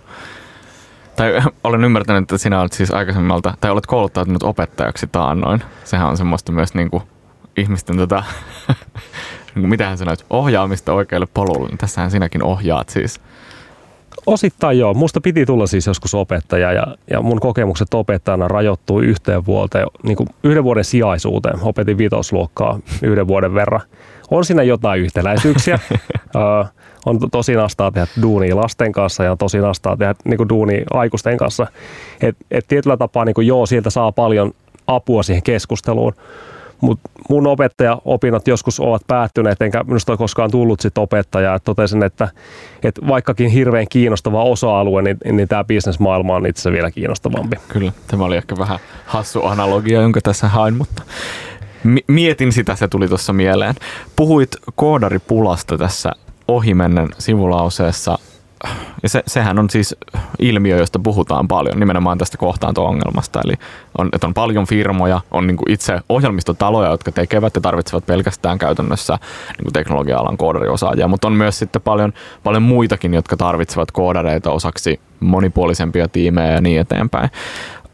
[1.17, 5.63] tai olen ymmärtänyt, että sinä olet siis aikaisemmalta, tai olet kouluttautunut opettajaksi taannoin.
[5.85, 7.03] Sehän on semmoista myös niin kuin
[7.57, 8.25] ihmisten tota,
[9.55, 11.69] niin mitähän sanoit, ohjaamista oikealle polulle.
[11.69, 13.21] Niin tässähän sinäkin ohjaat siis.
[14.27, 14.95] Osittain joo.
[14.95, 20.17] Musta piti tulla siis joskus opettaja ja, ja mun kokemukset opettajana rajoittui yhteen vuoteen, niin
[20.17, 21.59] kuin yhden vuoden sijaisuuteen.
[21.63, 23.81] Opetin vitosluokkaa yhden vuoden verran.
[24.31, 25.79] On siinä jotain yhtäläisyyksiä.
[27.07, 31.37] on tosi nastaa tehdä duunia lasten kanssa ja tosi nastaa tehdä niin kuin duunia aikuisten
[31.37, 31.67] kanssa.
[32.21, 34.53] Et, et tietyllä tapaa niin kuin, joo, sieltä saa paljon
[34.87, 36.13] apua siihen keskusteluun,
[36.81, 41.59] mutta mun opettajaopinnot joskus ovat päättyneet, enkä minusta ole koskaan tullut sit opettajaa.
[41.59, 42.29] Totesin, että,
[42.83, 47.57] että vaikkakin hirveän kiinnostava osa-alue, niin, niin tämä bisnesmaailma on itse vielä kiinnostavampi.
[47.69, 51.03] Kyllä, tämä oli ehkä vähän hassu analogia, jonka tässä hain, mutta
[52.09, 53.75] mietin sitä, se tuli tuossa mieleen.
[54.17, 56.13] Puhuit koodaripulasta tässä
[56.49, 58.19] ohimennen sivulauseessa
[59.03, 59.97] ja se, sehän on siis
[60.39, 63.41] ilmiö, josta puhutaan paljon, nimenomaan tästä kohtaanto-ongelmasta.
[63.45, 63.55] Eli
[63.99, 68.59] on, että on paljon firmoja, on niin kuin itse ohjelmistotaloja, jotka tekevät ja tarvitsevat pelkästään
[68.59, 72.13] käytännössä niin kuin teknologia-alan koodariosaajia, mutta on myös sitten paljon,
[72.45, 77.31] paljon muitakin, jotka tarvitsevat koodareita osaksi monipuolisempia tiimejä ja niin eteenpäin.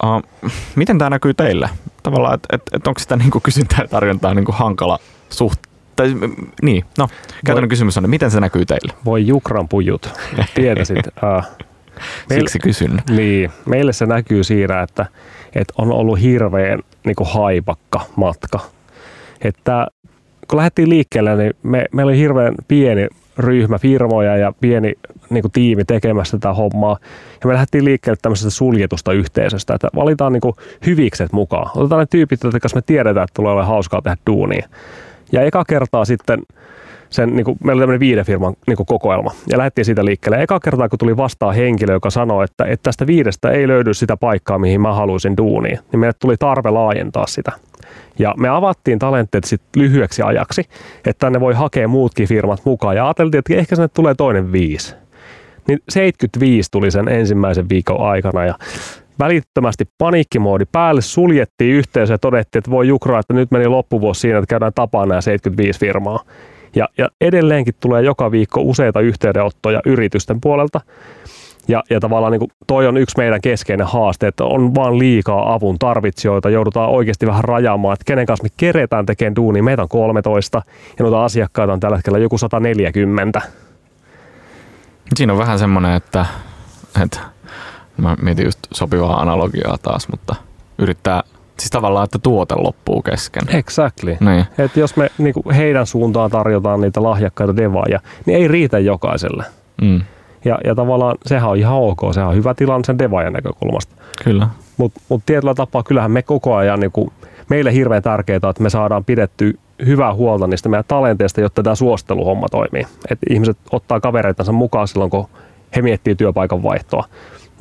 [0.05, 1.71] Uh, miten tämä näkyy teille?
[2.03, 4.99] Tavallaan, että et, et onko sitä niin kysyntää ja tarjontaa niin kuin hankala
[5.31, 5.61] suht,
[5.97, 6.15] tai
[6.63, 7.09] niin, no,
[7.47, 8.95] käytännön Voi, kysymys on, miten se näkyy teille?
[9.05, 10.11] Voi jukran pujut,
[10.55, 11.07] tietäisit.
[11.07, 11.45] uh,
[12.29, 13.03] meille, Siksi kysyn.
[13.11, 15.07] Niin, meille se näkyy siinä, että,
[15.55, 18.61] että on ollut hirveän niin kuin haipakka matka.
[19.45, 19.87] Että
[20.49, 24.93] kun lähdettiin liikkeelle, niin me, meillä oli hirveän pieni ryhmä firmoja ja pieni
[25.31, 26.99] niin kuin tiimi tekemässä tätä hommaa.
[27.41, 30.55] Ja me lähdettiin liikkeelle tämmöisestä suljetusta yhteisöstä, että valitaan niin kuin
[30.87, 31.71] hyvikset mukaan.
[31.75, 34.69] Otetaan ne tyypit, jotka me tiedetään, että tulee olemaan hauskaa tehdä duunia.
[35.33, 36.43] Ja eka kertaa sitten
[37.11, 40.43] sen, niin kuin, meillä oli tämmöinen viiden firman niin kuin kokoelma ja lähdettiin siitä liikkeelle.
[40.43, 44.17] Eka kertaa, kun tuli vastaan henkilö, joka sanoi, että, että tästä viidestä ei löydy sitä
[44.17, 47.53] paikkaa, mihin mä haluaisin duuniin, niin meille tuli tarve laajentaa sitä.
[48.19, 50.65] Ja me avattiin talentteet sitten lyhyeksi ajaksi,
[51.07, 52.97] että ne voi hakea muutkin firmat mukaan.
[52.97, 54.95] Ja ajateltiin, että ehkä sinne tulee toinen viisi.
[55.69, 58.55] Niin 75 tuli sen ensimmäisen viikon aikana ja
[59.25, 64.39] välittömästi paniikkimoodi päälle, suljettiin yhteensä ja todettiin, että voi jukraa, että nyt meni loppuvuosi siinä,
[64.39, 66.21] että käydään tapaan nämä 75 firmaa.
[66.75, 70.81] Ja, ja edelleenkin tulee joka viikko useita yhteydenottoja yritysten puolelta.
[71.69, 75.55] Ja, ja tavallaan niin kuin toi on yksi meidän keskeinen haaste, että on vaan liikaa
[75.55, 79.63] avun tarvitsijoita, joudutaan oikeasti vähän rajaamaan, että kenen kanssa me keretään tekemään duuni.
[79.63, 80.63] Meitä on 13
[80.99, 83.41] ja noita asiakkaita on tällä hetkellä joku 140.
[85.17, 86.27] Siinä on vähän semmoinen, että,
[87.03, 87.32] että
[87.97, 90.35] mä mietin just sopivaa analogiaa taas, mutta
[90.79, 91.23] yrittää
[91.59, 93.43] Siis tavallaan, että tuote loppuu kesken.
[93.49, 94.17] Exactly.
[94.21, 94.45] Niin.
[94.59, 99.45] Et jos me niin kuin heidän suuntaan tarjotaan niitä lahjakkaita devaajia, niin ei riitä jokaiselle.
[99.83, 100.01] Mm.
[100.45, 103.95] Ja, ja tavallaan sehän on ihan ok, sehän on hyvä tilanne sen devaajan näkökulmasta.
[104.25, 104.49] Kyllä.
[104.77, 107.13] Mutta mut tietyllä tapaa kyllähän me koko ajan, niin kuin,
[107.49, 112.49] meille hirveän tärkeää, että me saadaan pidetty hyvää huolta niistä meidän talenteista, jotta tämä suosteluhomma
[112.49, 112.87] toimii.
[113.11, 115.29] Että ihmiset ottaa kavereitansa mukaan silloin, kun
[115.77, 117.05] he miettii työpaikan vaihtoa.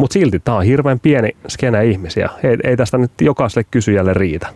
[0.02, 2.30] Mutta silti tämä on hirveän pieni skene ihmisiä.
[2.44, 4.48] Ei, ei tästä nyt jokaiselle kysyjälle riitä.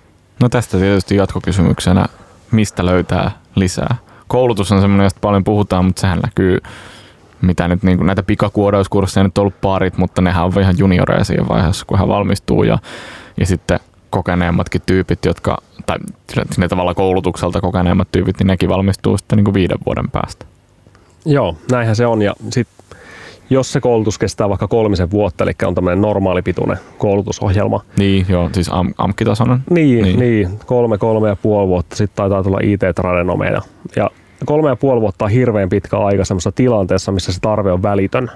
[0.41, 2.05] No tästä tietysti jatkokysymyksenä,
[2.51, 3.95] mistä löytää lisää?
[4.27, 6.57] Koulutus on semmoinen, josta paljon puhutaan, mutta sehän näkyy,
[7.41, 11.47] mitä nyt niin näitä pikakuodauskursseja nyt on ollut parit, mutta nehän on ihan junioreja siinä
[11.49, 12.77] vaiheessa, kun hän valmistuu ja,
[13.39, 13.79] ja sitten
[14.09, 15.97] kokeneemmatkin tyypit, jotka, tai
[16.57, 20.45] ne tavalla koulutukselta kokeneemmat tyypit, niin nekin valmistuu sitten niin kuin viiden vuoden päästä.
[21.25, 22.21] Joo, näinhän se on.
[22.21, 22.67] Ja sit
[23.49, 27.81] jos se koulutus kestää vaikka kolmisen vuotta, eli on tämmöinen normaalipituinen koulutusohjelma.
[27.97, 29.59] Niin, joo, siis am, amkkitasoinen.
[29.69, 33.61] Niin, niin, niin, kolme, kolme ja puoli vuotta, sitten taitaa tulla IT-tradenomeja.
[33.95, 34.09] Ja
[34.45, 38.31] kolme ja puoli vuotta on hirveän pitkä aika semmoisessa tilanteessa, missä se tarve on välitön.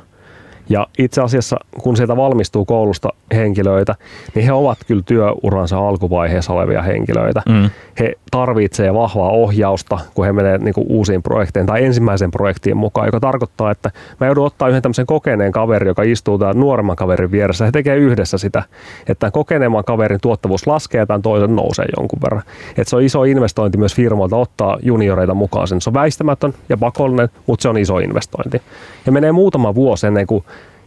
[0.70, 3.96] Ja itse asiassa, kun sieltä valmistuu koulusta henkilöitä,
[4.36, 7.42] niin he ovat kyllä työuransa alkuvaiheessa olevia henkilöitä.
[7.50, 7.70] Mm.
[8.00, 13.20] He tarvitsevat vahvaa ohjausta, kun he menevät niin uusiin projekteihin tai ensimmäiseen projektiin mukaan, joka
[13.20, 17.66] tarkoittaa, että mä joudun ottaa yhden tämmöisen kokeneen kaverin, joka istuu tämän nuoremman kaverin vieressä.
[17.66, 18.64] He tekee yhdessä sitä,
[19.00, 22.44] että tämän kokeneemman kaverin tuottavuus laskee ja tämän toisen nousee jonkun verran.
[22.70, 25.68] Että se on iso investointi myös firmoilta ottaa junioreita mukaan.
[25.68, 28.62] Se on väistämätön ja pakollinen, mutta se on iso investointi.
[29.06, 30.44] Ja menee muutama vuosi ennen kuin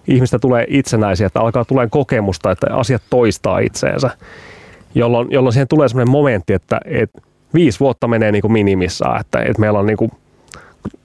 [0.08, 4.10] ihmistä tulee itsenäisiä, että alkaa tulee kokemusta, että asiat toistaa itseensä,
[4.94, 7.20] jolloin, jolloin siihen tulee sellainen momentti, että, että
[7.54, 10.10] viisi vuotta menee niin kuin minimissään, että, että meillä on niin kuin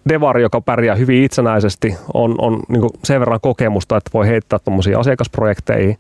[0.10, 4.60] devari, joka pärjää hyvin itsenäisesti, on, on niin kuin sen verran kokemusta, että voi heittää
[4.60, 5.98] tuommoisia asiakasprojekteihin,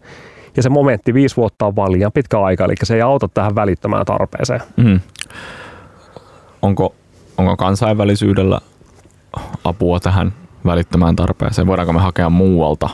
[0.57, 3.55] ja se momentti viisi vuotta on vaan liian pitkä aika, eli se ei auta tähän
[3.55, 4.61] välittömään tarpeeseen.
[4.77, 4.99] Mm.
[6.61, 6.95] Onko,
[7.37, 8.59] onko kansainvälisyydellä
[9.63, 10.33] apua tähän
[10.67, 11.67] välittömään tarpeeseen?
[11.67, 12.89] Voidaanko me hakea muualta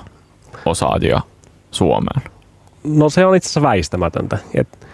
[0.65, 1.21] osaajia
[1.71, 2.21] Suomeen?
[2.83, 4.38] No se on itse asiassa väistämätöntä.
[4.55, 4.88] Et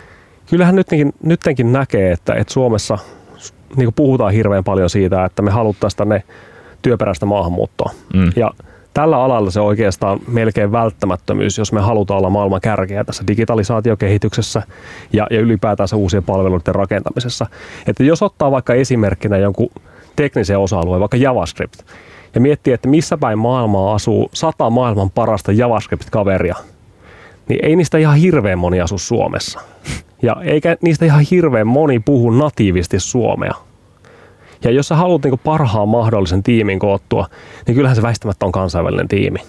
[0.49, 2.97] kyllähän nytkin, nytkin näkee, että, että Suomessa
[3.75, 6.23] niin puhutaan hirveän paljon siitä, että me haluttaisiin tänne
[6.81, 7.91] työperäistä maahanmuuttoa.
[8.13, 8.31] Mm.
[8.35, 8.51] Ja
[8.93, 14.63] tällä alalla se oikeastaan melkein välttämättömyys, jos me halutaan olla maailman kärkeä tässä digitalisaatiokehityksessä
[15.13, 17.45] ja, ja ylipäätään uusien palveluiden rakentamisessa.
[17.87, 19.69] Että jos ottaa vaikka esimerkkinä jonkun
[20.15, 21.79] teknisen osa-alueen, vaikka JavaScript,
[22.35, 26.55] ja miettii, että missä päin maailmaa asuu sata maailman parasta JavaScript-kaveria,
[27.47, 29.59] niin ei niistä ihan hirveän moni asu Suomessa.
[30.21, 33.53] Ja eikä niistä ihan hirveän moni puhu natiivisti suomea.
[34.63, 37.27] Ja jos sä haluat niin parhaan mahdollisen tiimin koottua,
[37.67, 39.39] niin kyllähän se väistämättä on kansainvälinen tiimi.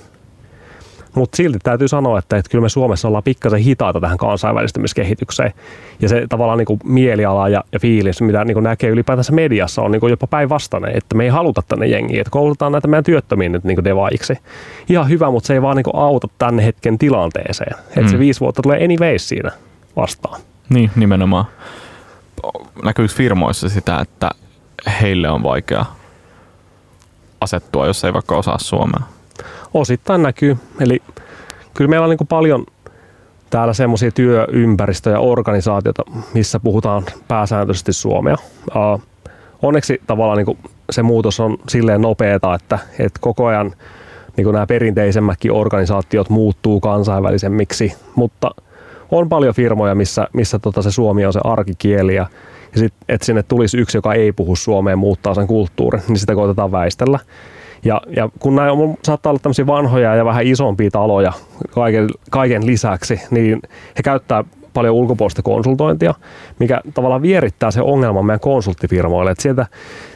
[1.15, 5.53] Mutta silti täytyy sanoa, että, että kyllä me Suomessa ollaan pikkasen hitaita tähän kansainvälistymiskehitykseen.
[6.01, 9.83] Ja se tavallaan niin kuin mieliala ja, ja fiilis, mitä niin kuin näkee ylipäätänsä mediassa,
[9.83, 13.05] on niin kuin jopa päinvastainen, että me ei haluta tänne jengiä, että koulutetaan näitä meidän
[13.05, 14.35] työttömiä nyt niin kuin devaiksi.
[14.89, 17.75] Ihan hyvä, mutta se ei vaan niin kuin auta tänne hetken tilanteeseen.
[17.89, 18.09] Että mm.
[18.09, 19.51] se viisi vuotta tulee anyways siinä
[19.97, 20.41] vastaan.
[20.69, 21.45] Niin, nimenomaan.
[22.85, 24.31] Näkyykö firmoissa sitä, että
[25.01, 25.85] heille on vaikea
[27.41, 29.01] asettua, jos ei vaikka osaa suomea?
[29.75, 30.57] Osittain näkyy.
[30.81, 31.03] Eli
[31.75, 32.67] kyllä meillä on niin paljon
[33.51, 36.03] täällä semmoisia työympäristöjä organisaatioita,
[36.35, 38.37] missä puhutaan pääsääntöisesti suomea.
[38.77, 39.03] Uh,
[39.63, 40.59] onneksi tavallaan niin
[40.91, 43.73] se muutos on silleen nopeeta, että, että koko ajan
[44.37, 48.51] niin nämä perinteisemmätkin organisaatiot muuttuu kansainvälisemmiksi, mutta
[49.11, 52.27] on paljon firmoja, missä, missä tota se suomi on se arkikieli ja,
[52.73, 56.35] ja sit, että sinne tulisi yksi, joka ei puhu suomeen, muuttaa sen kulttuurin, niin sitä
[56.35, 57.19] koitetaan väistellä.
[57.85, 61.33] Ja, ja kun nämä on, saattaa olla tämmöisiä vanhoja ja vähän isompia taloja
[61.71, 63.63] kaiken, kaiken lisäksi, niin
[63.99, 66.15] he käyttää paljon ulkopuolista konsultointia,
[66.59, 69.31] mikä tavallaan vierittää se ongelma meidän konsulttifirmoille.
[69.31, 69.67] Että sieltä,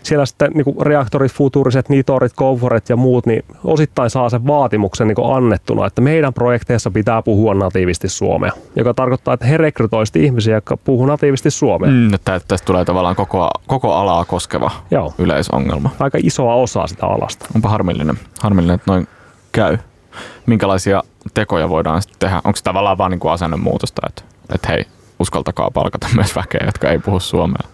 [0.03, 5.37] siellä sitten niin reaktorit, futuriset, nitorit, kouforet ja muut, niin osittain saa sen vaatimuksen niin
[5.37, 10.77] annettuna, että meidän projekteissa pitää puhua natiivisti suomea, joka tarkoittaa, että he rekrytoisivat ihmisiä, jotka
[10.77, 11.91] puhuu natiivisti suomea.
[11.91, 15.15] Mm, että tästä tulee tavallaan koko, koko alaa koskeva Joo.
[15.19, 15.91] yleisongelma.
[16.01, 17.47] Aika isoa osaa sitä alasta.
[17.55, 19.09] Onpa harmillinen, harmillinen että noin
[19.53, 19.79] käy.
[20.47, 21.03] Minkälaisia
[21.35, 22.37] tekoja voidaan sitten tehdä?
[22.45, 24.23] Onko se tavallaan vaan niin asennemuutosta, että,
[24.55, 24.85] että hei,
[25.19, 27.69] uskaltakaa palkata myös väkeä, jotka ei puhu suomea?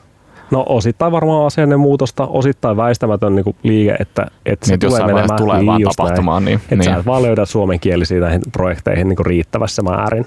[0.50, 5.58] No osittain varmaan asennemuutosta, osittain väistämätön niin liike, että, että se niin, tulee menemään tulee
[5.58, 6.44] niin, vaan tapahtumaan.
[6.44, 6.84] Näin, niin, että niin.
[6.84, 10.26] sä et vaan löydä suomenkielisiä näihin projekteihin niin riittävässä määrin.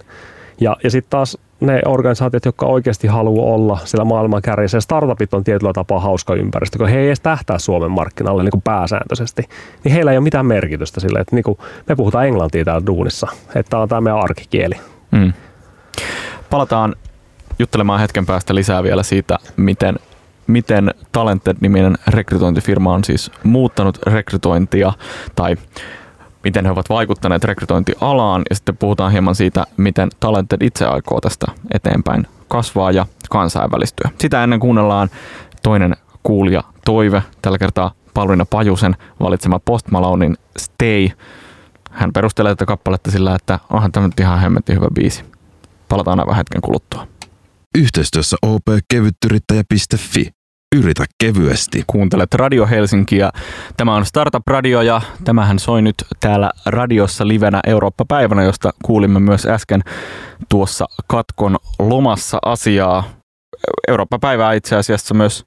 [0.62, 5.44] Ja, ja sitten taas ne organisaatiot, jotka oikeasti haluaa olla siellä maailman kärjessä, startupit on
[5.44, 9.50] tietyllä tapaa hauska ympäristö, kun he ei edes tähtää Suomen markkinalle niin kuin pääsääntöisesti,
[9.84, 11.58] niin heillä ei ole mitään merkitystä sille, että niin kuin
[11.90, 14.76] me puhutaan englantia täällä duunissa, että tämä on tämä meidän arkikieli.
[15.12, 15.34] Mm.
[16.54, 16.96] Palataan
[17.60, 20.00] juttelemaan hetken päästä lisää vielä siitä, miten
[20.48, 24.94] miten Talented-niminen rekrytointifirma on siis muuttanut rekrytointia
[25.36, 25.56] tai
[26.44, 31.46] miten he ovat vaikuttaneet rekrytointialaan ja sitten puhutaan hieman siitä, miten Talented itse aikoo tästä
[31.74, 34.10] eteenpäin kasvaa ja kansainvälistyä.
[34.22, 35.10] Sitä ennen kuunnellaan
[35.63, 41.10] toinen kuulija toive, tällä kertaa Pauliina Pajusen valitsema Post Malonein Stay.
[41.92, 45.33] Hän perustelee tätä kappaletta sillä, että onhan tämä nyt ihan hemmetin hyvä biisi.
[45.94, 47.08] Palataan aivan hetken kuluttua.
[47.78, 50.28] Yhteistyössä opkevyttyrittäjä.fi
[50.76, 51.84] Yritä kevyesti.
[51.88, 53.30] Kuuntelet Radio Helsinkiä.
[53.78, 59.46] Tämä on Startup Radio ja tämähän soi nyt täällä radiossa livenä Eurooppa-päivänä, josta kuulimme myös
[59.46, 59.82] äsken
[60.50, 63.04] tuossa katkon lomassa asiaa.
[63.88, 65.44] Eurooppa-päivää itse asiassa myös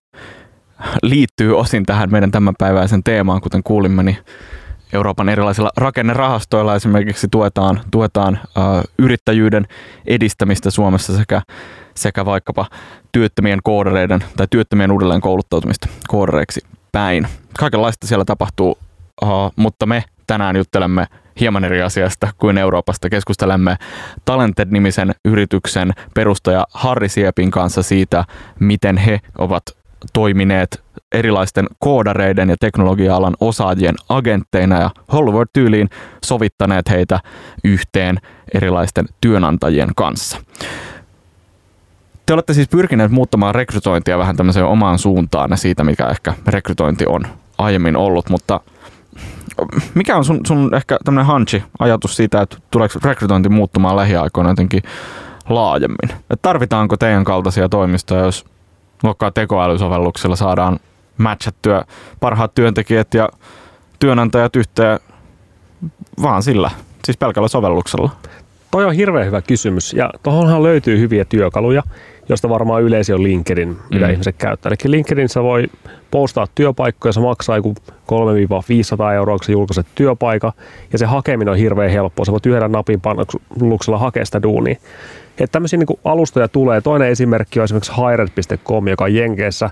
[1.03, 4.19] liittyy osin tähän meidän tämänpäiväisen teemaan, kuten kuulimme, niin
[4.93, 8.65] Euroopan erilaisilla rakennerahastoilla esimerkiksi tuetaan, tuetaan äh,
[8.99, 9.67] yrittäjyyden
[10.07, 11.43] edistämistä Suomessa sekä
[11.95, 12.67] sekä vaikkapa
[13.13, 16.61] työttömien koodareiden tai työttömien uudelleen kouluttautumista koodareiksi
[16.93, 17.29] päin.
[17.59, 18.79] Kaikenlaista siellä tapahtuu,
[19.23, 21.07] uh, mutta me tänään juttelemme
[21.41, 23.11] hieman eri asiasta kuin Euroopasta.
[23.11, 23.77] Keskustelemme
[24.25, 28.25] Talented-nimisen yrityksen perustaja Harri Siepin kanssa siitä,
[28.61, 29.63] miten he ovat
[30.13, 35.89] toimineet erilaisten koodareiden ja teknologia-alan osaajien agentteina ja Hollywood-tyyliin
[36.25, 37.21] sovittaneet heitä
[37.65, 38.19] yhteen
[38.55, 40.39] erilaisten työnantajien kanssa.
[42.27, 47.07] Te olette siis pyrkineet muuttamaan rekrytointia vähän tämmöiseen omaan suuntaan ja siitä, mikä ehkä rekrytointi
[47.07, 47.27] on
[47.59, 48.61] aiemmin ollut, mutta
[49.95, 54.83] mikä on sun, sun ehkä tämmöinen hanchi ajatus siitä, että tuleeko rekrytointi muuttumaan lähiaikoina jotenkin
[55.49, 56.23] laajemmin?
[56.31, 58.45] Et tarvitaanko teidän kaltaisia toimistoja, jos
[59.03, 60.79] luokkaa tekoälysovelluksella saadaan
[61.19, 61.85] matchattyä
[62.21, 63.29] parhaat työntekijät ja
[63.99, 65.01] työnantajat yhteen
[66.23, 66.71] vaan sillä,
[67.05, 68.11] siis pelkällä sovelluksella?
[68.71, 71.83] Toi on hirveän hyvä kysymys ja tuohonhan löytyy hyviä työkaluja
[72.29, 74.13] josta varmaan yleisin on LinkedIn, mitä mm.
[74.13, 74.71] ihmiset käyttää.
[74.71, 75.67] Eli LinkedInissa voi
[76.11, 80.53] postaa työpaikkoja, se maksaa joku 3-500 euroa, kun se julkaiset työpaikka,
[80.93, 82.25] ja se hakeminen on hirveän helppoa.
[82.25, 84.77] Se voit yhdellä napin pannuksella hakea sitä duunia.
[85.39, 86.81] Että tämmöisiä niin alustoja tulee.
[86.81, 89.71] Toinen esimerkki on esimerkiksi hired.com, joka on Jenkeissä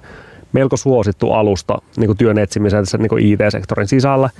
[0.53, 4.31] melko suosittu alusta niin työn etsimisen niin IT-sektorin sisällä.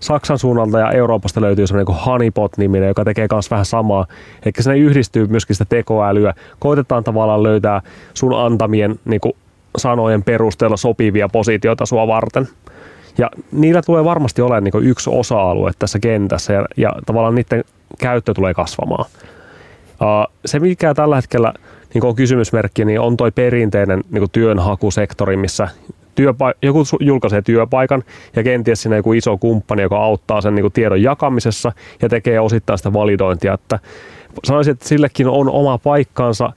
[0.00, 4.06] Saksan suunnalta ja Euroopasta löytyy semmoinen kuin Honeypot-niminen, joka tekee myös vähän samaa.
[4.44, 6.34] Eli sinne yhdistyy myöskin sitä tekoälyä.
[6.58, 7.80] Koitetaan tavallaan löytää
[8.14, 9.32] sun antamien niin kuin
[9.76, 12.48] sanojen perusteella sopivia positioita sua varten.
[13.18, 17.64] Ja niillä tulee varmasti olemaan niin yksi osa-alue tässä kentässä ja, ja tavallaan niiden
[17.98, 19.04] käyttö tulee kasvamaan.
[20.44, 21.54] Se, mikä tällä hetkellä
[21.94, 25.68] niin on kysymysmerkki, niin on toi perinteinen niin työnhakusektori, missä
[26.14, 28.04] työpa- joku julkaisee työpaikan
[28.36, 32.78] ja kenties siinä joku iso kumppani, joka auttaa sen niin tiedon jakamisessa ja tekee osittain
[32.78, 33.54] sitä validointia.
[33.54, 33.78] Että
[34.44, 36.52] sanoisin, että sillekin on oma paikkansa,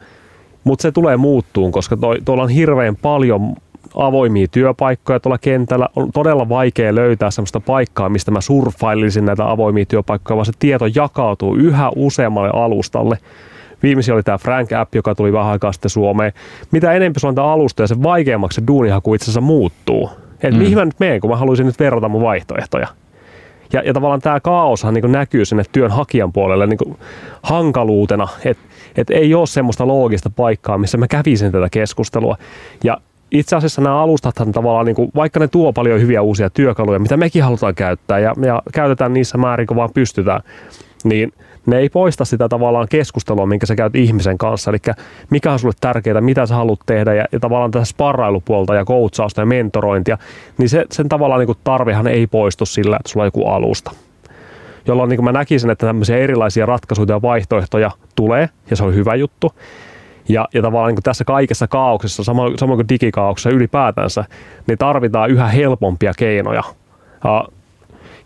[0.63, 3.55] mutta se tulee muuttuun, koska toi, tuolla on hirveän paljon
[3.95, 5.89] avoimia työpaikkoja tuolla kentällä.
[5.95, 10.85] On todella vaikea löytää sellaista paikkaa, mistä mä surfailisin näitä avoimia työpaikkoja, vaan se tieto
[10.95, 13.17] jakautuu yhä useammalle alustalle.
[13.83, 16.33] Viimeisin oli tämä Frank-app, joka tuli vähän aikaa sitten Suomeen.
[16.71, 20.09] Mitä enemmän se on tämä alusta ja se vaikeammaksi se duunihaku itse asiassa muuttuu.
[20.33, 20.57] Että mm.
[20.57, 22.87] mihin mä nyt menen, kun mä haluaisin nyt verrata mun vaihtoehtoja.
[23.73, 26.97] Ja, ja tavallaan tämä kaoshan niin näkyy sinne työnhakijan puolelle niin
[27.43, 28.63] hankaluutena, että
[28.97, 32.37] et ei ole semmoista loogista paikkaa, missä mä kävisin tätä keskustelua.
[32.83, 32.97] Ja
[33.39, 37.17] itse asiassa nämä alustathan tavallaan, niin kuin, vaikka ne tuo paljon hyviä uusia työkaluja, mitä
[37.17, 40.41] mekin halutaan käyttää ja, ja käytetään niissä määrin, kun vaan pystytään,
[41.03, 41.31] niin–
[41.65, 44.71] ne ei poista sitä tavallaan keskustelua, minkä sä käyt ihmisen kanssa.
[44.71, 44.77] Eli
[45.29, 49.41] mikä on sulle tärkeää, mitä sä haluat tehdä ja, ja tavallaan tässä sparrailupuolta ja coachausta
[49.41, 50.17] ja mentorointia,
[50.57, 53.91] niin se, sen tavallaan niin kuin tarvehan ei poistu sillä, että sulla on joku alusta.
[54.87, 59.15] jolloin niin mä näkisin, että tämmöisiä erilaisia ratkaisuja ja vaihtoehtoja tulee, ja se on hyvä
[59.15, 59.53] juttu.
[60.29, 64.25] Ja, ja tavallaan niin kuin tässä kaikessa kaauksessa, samoin, samoin kuin digikaauksessa ylipäätänsä,
[64.67, 66.63] niin tarvitaan yhä helpompia keinoja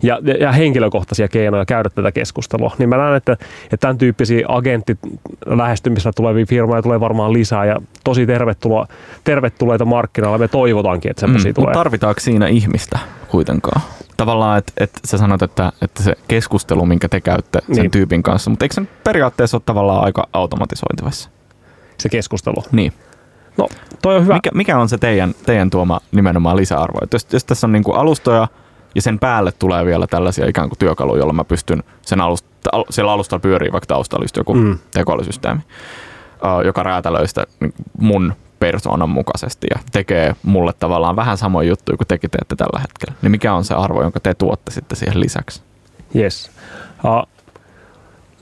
[0.04, 2.76] ja, ja henkilökohtaisia keinoja käydä tätä keskustelua.
[2.78, 3.34] Niin mä näen, että,
[3.64, 5.00] että tämän tyyppisiä agentit
[5.46, 8.88] lähestymisellä tulevia firmoja tulee varmaan lisää ja tosi tervetuloa,
[9.24, 10.38] tervetulleita markkinoilla.
[10.38, 11.68] Me toivotaankin, että semmoisia mm, tulee.
[11.68, 13.82] Mutta tarvitaanko siinä ihmistä kuitenkaan?
[14.18, 17.92] Tavallaan, että, että sä sanot, että, että se keskustelu, minkä te käytte sen niin.
[17.92, 21.30] tyypin kanssa, mutta eikö se periaatteessa ole tavallaan aika automatisoitivassa?
[22.00, 22.64] Se keskustelu?
[22.72, 22.94] Niin.
[23.58, 23.68] No,
[24.02, 24.34] toi on hyvä.
[24.34, 27.00] Mikä, mikä on se teidän, teidän tuoma nimenomaan lisäarvo?
[27.14, 28.48] Jos, jos tässä on niin kuin alustoja,
[28.96, 32.50] ja sen päälle tulee vielä tällaisia ikään kuin työkaluja, joilla mä pystyn sen alusta,
[32.90, 34.80] siellä alustalla pyörii vaikka taustalla just joku mm.
[34.92, 35.62] tekoälysysteemi,
[36.66, 42.08] joka räätälöi sitä niin mun persoonan mukaisesti ja tekee mulle tavallaan vähän samoin juttuja kuin
[42.08, 43.14] tekin teette tällä hetkellä.
[43.22, 45.62] Niin mikä on se arvo, jonka te tuotte sitten siihen lisäksi?
[46.16, 46.52] Yes.
[47.04, 47.28] Uh,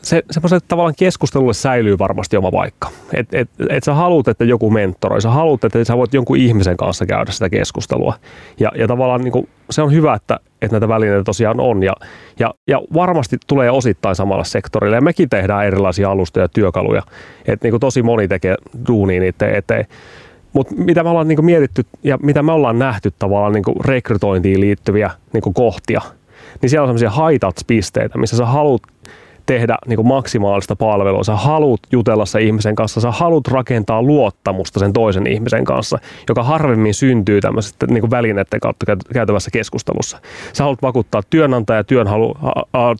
[0.07, 2.89] se, semmoiselle tavallaan keskustelulle säilyy varmasti oma paikka.
[3.13, 6.77] Et, et, et sä haluat, että joku mentoroi, sä haluat, että sä voit jonkun ihmisen
[6.77, 8.13] kanssa käydä sitä keskustelua.
[8.59, 11.83] Ja, ja tavallaan niin kuin, se on hyvä, että, että näitä välineitä tosiaan on.
[11.83, 11.93] Ja,
[12.39, 14.95] ja, ja varmasti tulee osittain samalla sektorilla.
[14.95, 17.01] Ja mekin tehdään erilaisia alustoja ja työkaluja.
[17.47, 18.55] Että niin tosi moni tekee
[18.87, 19.85] duunia niiden eteen.
[20.53, 25.11] Mutta mitä me ollaan niin mietitty ja mitä me ollaan nähty tavallaan niin rekrytointiin liittyviä
[25.33, 26.01] niin kohtia,
[26.61, 28.81] niin siellä on sellaisia high missä sä haluat
[29.47, 31.23] tehdä niin kuin maksimaalista palvelua.
[31.23, 36.43] Sä haluat jutella sen ihmisen kanssa, sä haluat rakentaa luottamusta sen toisen ihmisen kanssa, joka
[36.43, 40.19] harvemmin syntyy tämmöisestä niin kuin välineiden kautta käytävässä keskustelussa.
[40.53, 42.35] Sä haluat vakuuttaa työnantaja, työn halu,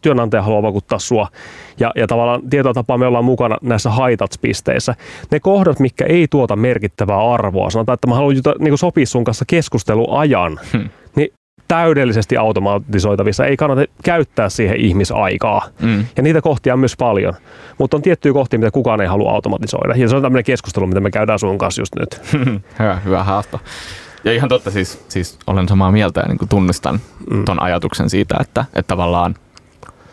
[0.02, 1.28] työnantaja haluaa vakuuttaa sua.
[1.80, 4.96] Ja, ja tavallaan tietyllä tapaa me ollaan mukana näissä haitatspisteissä.
[5.32, 9.46] Ne kohdat, mikä ei tuota merkittävää arvoa, sanotaan, että mä haluan niin sopia sun kanssa
[9.48, 10.90] keskusteluajan, hmm
[11.68, 13.46] täydellisesti automatisoitavissa.
[13.46, 15.66] Ei kannata käyttää siihen ihmisaikaa.
[15.82, 16.06] Mm.
[16.18, 17.34] Ja niitä kohtia on myös paljon.
[17.78, 19.94] Mutta on tiettyjä kohtia, mitä kukaan ei halua automatisoida.
[19.96, 22.22] Ja se on tämmöinen keskustelu, mitä me käydään sun kanssa just nyt.
[22.80, 23.60] hyvä, hyvä haasto.
[24.24, 27.00] Ja ihan totta, siis, siis olen samaa mieltä ja niin kuin tunnistan
[27.32, 27.46] mm.
[27.46, 29.36] ton ajatuksen siitä, että, että tavallaan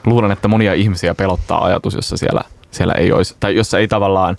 [0.06, 2.40] luulen, että monia ihmisiä pelottaa ajatus, jossa siellä,
[2.70, 4.36] siellä ei olisi, tai jossa ei tavallaan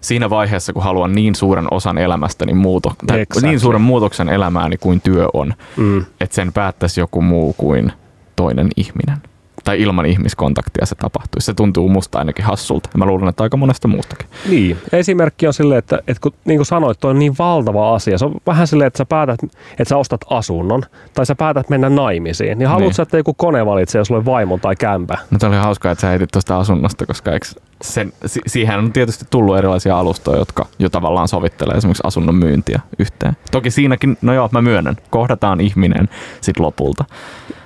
[0.00, 3.48] siinä vaiheessa, kun haluan niin suuren osan elämästäni muuto, tai exactly.
[3.48, 6.04] niin suuren muutoksen elämääni kuin työ on, mm.
[6.20, 7.92] että sen päättäisi joku muu kuin
[8.36, 9.29] toinen ihminen
[9.64, 11.46] tai ilman ihmiskontaktia se tapahtuisi.
[11.46, 12.88] Se tuntuu musta ainakin hassulta.
[12.96, 14.26] Mä luulen, että aika monesta muustakin.
[14.48, 14.78] Niin.
[14.92, 18.18] Esimerkki on silleen, että, että kun, niin kuin sanoit, toi on niin valtava asia.
[18.18, 19.40] Se on vähän silleen, että sä päätät,
[19.70, 20.82] että sä ostat asunnon
[21.14, 22.58] tai sä päätät mennä naimisiin.
[22.58, 23.02] Niin haluatko niin.
[23.02, 25.18] että joku kone valitsee sulle vaimon tai kämpä?
[25.30, 27.46] No oli hauskaa, että sä heitit tuosta asunnosta, koska eikö
[27.82, 32.80] sen, si- siihen on tietysti tullut erilaisia alustoja, jotka jo tavallaan sovittelee esimerkiksi asunnon myyntiä
[32.98, 33.36] yhteen.
[33.50, 36.08] Toki siinäkin, no joo, mä myönnän, kohdataan ihminen
[36.40, 37.04] sit lopulta.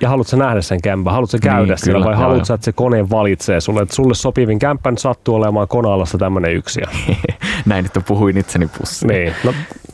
[0.01, 1.13] Ja haluatko nähdä sen kämpän?
[1.13, 4.97] Haluatko käydä niin, siellä vai haluatko että se kone valitsee sulle, että sulle sopivin kämpän
[4.97, 6.81] sattuu olemaan Konaalassa tämmöinen yksi.
[7.65, 9.07] Näin nyt puhuin itseni pussiin.
[9.07, 9.53] Niin, no,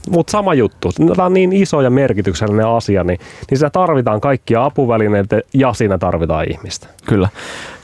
[0.10, 0.92] mutta sama juttu.
[1.16, 5.98] Tämä on niin iso ja merkityksellinen asia, niin, niin sitä tarvitaan kaikkia apuvälineitä ja siinä
[5.98, 6.88] tarvitaan ihmistä.
[7.06, 7.30] Kyllä.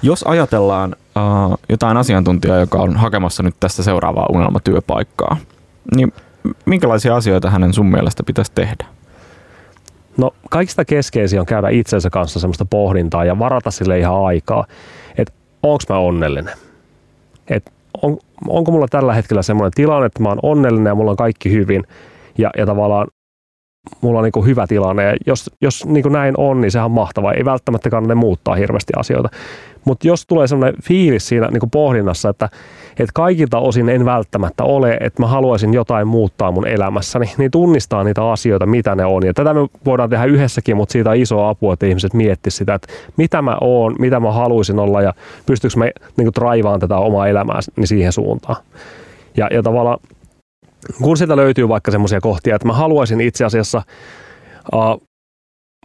[0.01, 5.37] Jos ajatellaan uh, jotain asiantuntijaa, joka on hakemassa nyt tästä seuraavaa unelmatyöpaikkaa,
[5.95, 6.13] niin
[6.65, 8.96] minkälaisia asioita hänen sun mielestä pitäisi tehdä?
[10.17, 14.65] No kaikista keskeisiä on käydä itsensä kanssa semmoista pohdintaa ja varata sille ihan aikaa,
[15.17, 16.53] että onko mä onnellinen.
[17.47, 21.17] Et on, onko mulla tällä hetkellä semmoinen tilanne, että mä oon onnellinen ja mulla on
[21.17, 21.83] kaikki hyvin
[22.37, 23.07] ja, ja tavallaan
[24.01, 25.03] mulla on niin hyvä tilanne.
[25.03, 27.33] Ja jos, jos niin näin on, niin sehän on mahtavaa.
[27.33, 29.29] Ei välttämättä kannata muuttaa hirveästi asioita.
[29.85, 32.49] Mutta jos tulee sellainen fiilis siinä niin pohdinnassa, että,
[32.91, 38.03] että kaikilta osin en välttämättä ole, että mä haluaisin jotain muuttaa mun elämässäni, niin tunnistaa
[38.03, 39.25] niitä asioita, mitä ne on.
[39.25, 42.73] Ja tätä me voidaan tehdä yhdessäkin, mutta siitä on iso apu, että ihmiset miettisivät sitä,
[42.73, 45.13] että mitä mä oon, mitä mä haluaisin olla ja
[45.45, 45.85] pystyykö mä
[46.17, 48.55] niin traivaan tätä omaa elämää niin siihen suuntaan.
[49.37, 49.99] Ja, ja tavallaan
[51.01, 53.81] kun sieltä löytyy vaikka semmoisia kohtia, että mä haluaisin itse asiassa
[54.73, 55.07] uh,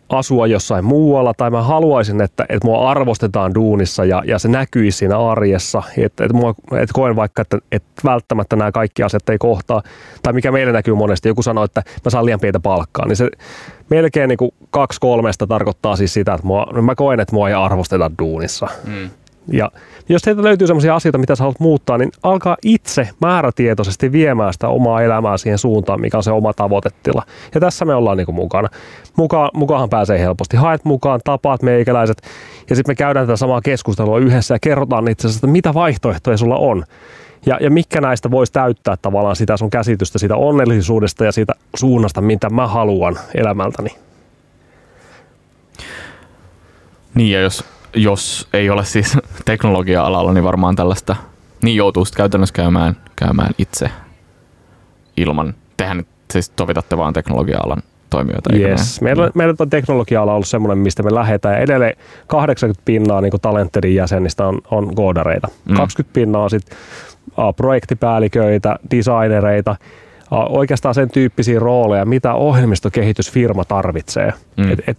[0.08, 4.98] asua jossain muualla tai mä haluaisin, että, että mua arvostetaan duunissa ja, ja se näkyisi
[4.98, 9.38] siinä arjessa, että, että, mua, että koen vaikka, että, että välttämättä nämä kaikki asiat ei
[9.38, 9.82] kohtaa,
[10.22, 13.30] tai mikä meille näkyy monesti, joku sanoo, että mä saan liian pientä palkkaa, niin se
[13.90, 17.54] melkein niin kuin kaksi kolmesta tarkoittaa siis sitä, että mua, mä koen, että mua ei
[17.54, 18.68] arvosteta duunissa.
[18.86, 19.10] Mm.
[19.48, 19.70] Ja
[20.08, 24.68] jos teiltä löytyy sellaisia asioita, mitä sä haluat muuttaa, niin alkaa itse määrätietoisesti viemään sitä
[24.68, 27.22] omaa elämää siihen suuntaan, mikä on se oma tavoitetila.
[27.54, 28.68] Ja tässä me ollaan niin kuin mukana.
[29.16, 30.56] Muka, mukahan pääsee helposti.
[30.56, 32.22] Haet mukaan, tapaat meikäläiset
[32.70, 36.36] ja sitten me käydään tätä samaa keskustelua yhdessä ja kerrotaan itse asiassa, että mitä vaihtoehtoja
[36.36, 36.84] sulla on.
[37.46, 42.20] Ja, ja mikä näistä voisi täyttää tavallaan sitä sun käsitystä siitä onnellisuudesta ja siitä suunnasta,
[42.20, 43.90] mitä mä haluan elämältäni.
[47.14, 47.64] Niin ja jos
[47.94, 51.16] jos ei ole siis teknologia-alalla, niin varmaan tällaista
[51.62, 53.90] niin joutuu sitten käytännössä käymään, käymään itse
[55.16, 58.56] ilman, tehän siis sovitatte vaan teknologia-alan toimijoita.
[58.56, 59.00] Yes.
[59.00, 61.60] Meillä, meillä on teknologia-ala ollut semmoinen, mistä me lähdetään.
[61.60, 65.48] Edelleen 80 pinnaa niin Talentedin jäsenistä on, on koodareita.
[65.68, 65.76] Mm.
[65.76, 66.78] 20 pinnaa on sitten
[67.56, 69.76] projektipäälliköitä, designereita,
[70.30, 74.32] oikeastaan sen tyyppisiä rooleja, mitä ohjelmistokehitysfirma tarvitsee.
[74.56, 74.72] Mm.
[74.72, 74.98] Et, et,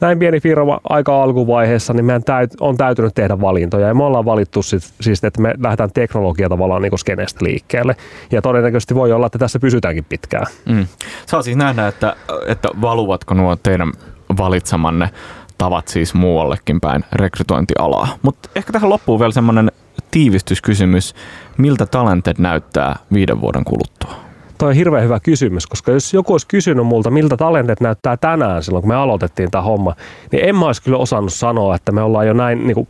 [0.00, 3.88] näin pieni firma aika alkuvaiheessa, niin meidän täyt, on täytynyt tehdä valintoja.
[3.88, 7.96] Ja me ollaan valittu sit, siis, että me lähdetään teknologia tavallaan niin skenestä liikkeelle.
[8.30, 10.46] Ja todennäköisesti voi olla, että tässä pysytäänkin pitkään.
[10.68, 10.86] Mm.
[11.26, 13.92] Saa siis nähdä, että, että valuvatko nuo teidän
[14.38, 15.10] valitsemanne
[15.58, 18.08] tavat siis muuallekin päin rekrytointialaa.
[18.22, 19.72] Mutta ehkä tähän loppuu vielä semmoinen
[20.10, 21.14] tiivistyskysymys.
[21.56, 24.27] Miltä Talented näyttää viiden vuoden kuluttua?
[24.58, 28.62] Toi on hirveän hyvä kysymys, koska jos joku olisi kysynyt multa, miltä talentet näyttää tänään
[28.62, 29.94] silloin, kun me aloitettiin tämä homma,
[30.32, 32.88] niin en mä olisi kyllä osannut sanoa, että me ollaan jo näin, niin kuin,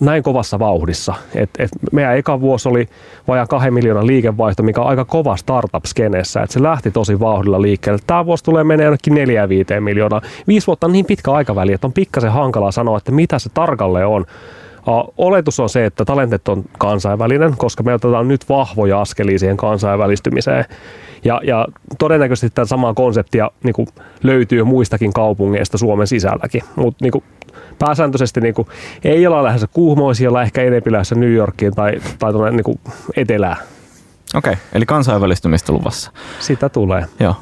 [0.00, 1.14] näin kovassa vauhdissa.
[1.34, 2.88] Et, et meidän eka vuosi oli
[3.28, 6.42] vajaan kahden miljoonan liikevaihto, mikä on aika kova startup-skeneessä.
[6.42, 8.00] Et se lähti tosi vauhdilla liikkeelle.
[8.06, 9.14] Tämä vuosi tulee menee jonnekin
[9.78, 10.22] 4-5 miljoonaa.
[10.46, 14.06] Viisi vuotta on niin pitkä aikaväli, että on pikkasen hankalaa sanoa, että mitä se tarkalleen
[14.06, 14.24] on.
[15.18, 20.64] Oletus on se, että talentet on kansainvälinen, koska me otetaan nyt vahvoja askelia siihen kansainvälistymiseen.
[21.24, 21.66] Ja, ja
[21.98, 23.88] todennäköisesti tätä samaa konseptia niin kuin,
[24.22, 26.62] löytyy muistakin kaupungeista Suomen sisälläkin.
[26.76, 27.24] Mutta niin
[27.78, 28.68] pääsääntöisesti niin kuin,
[29.04, 32.80] ei olla lähdössä kuhmoisia, olla ehkä enempi lähdössä New Yorkiin tai, tai tuonne niin kuin,
[33.16, 33.56] etelään.
[34.34, 36.10] Okei, okay, eli kansainvälistymistä luvassa.
[36.38, 37.04] Sitä tulee.
[37.20, 37.36] Joo.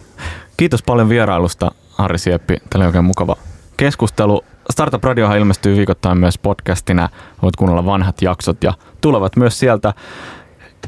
[0.56, 2.56] Kiitos paljon vierailusta, Harri Sieppi.
[2.70, 3.36] Tämä oli oikein mukava
[3.76, 4.44] keskustelu.
[4.70, 7.08] Startup Radio ilmestyy viikoittain myös podcastina.
[7.42, 9.94] Voit kuunnella vanhat jaksot ja tulevat myös sieltä.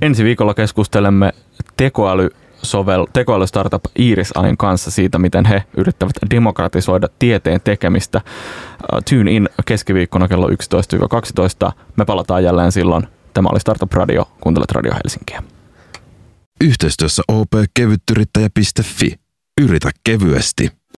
[0.02, 1.32] Ensi viikolla keskustelemme
[1.76, 2.30] tekoäly
[2.62, 8.20] sovel, tekoälystartup Irisain kanssa siitä, miten he yrittävät demokratisoida tieteen tekemistä.
[8.26, 11.72] Uh, tune in keskiviikkona kello 11-12.
[11.96, 13.08] Me palataan jälleen silloin.
[13.34, 14.28] Tämä oli Startup Radio.
[14.40, 15.42] Kuuntelet Radio Helsinkiä.
[16.64, 19.12] Yhteistyössä opkevyttyrittäjä.fi.
[19.60, 20.77] Yritä kevyesti.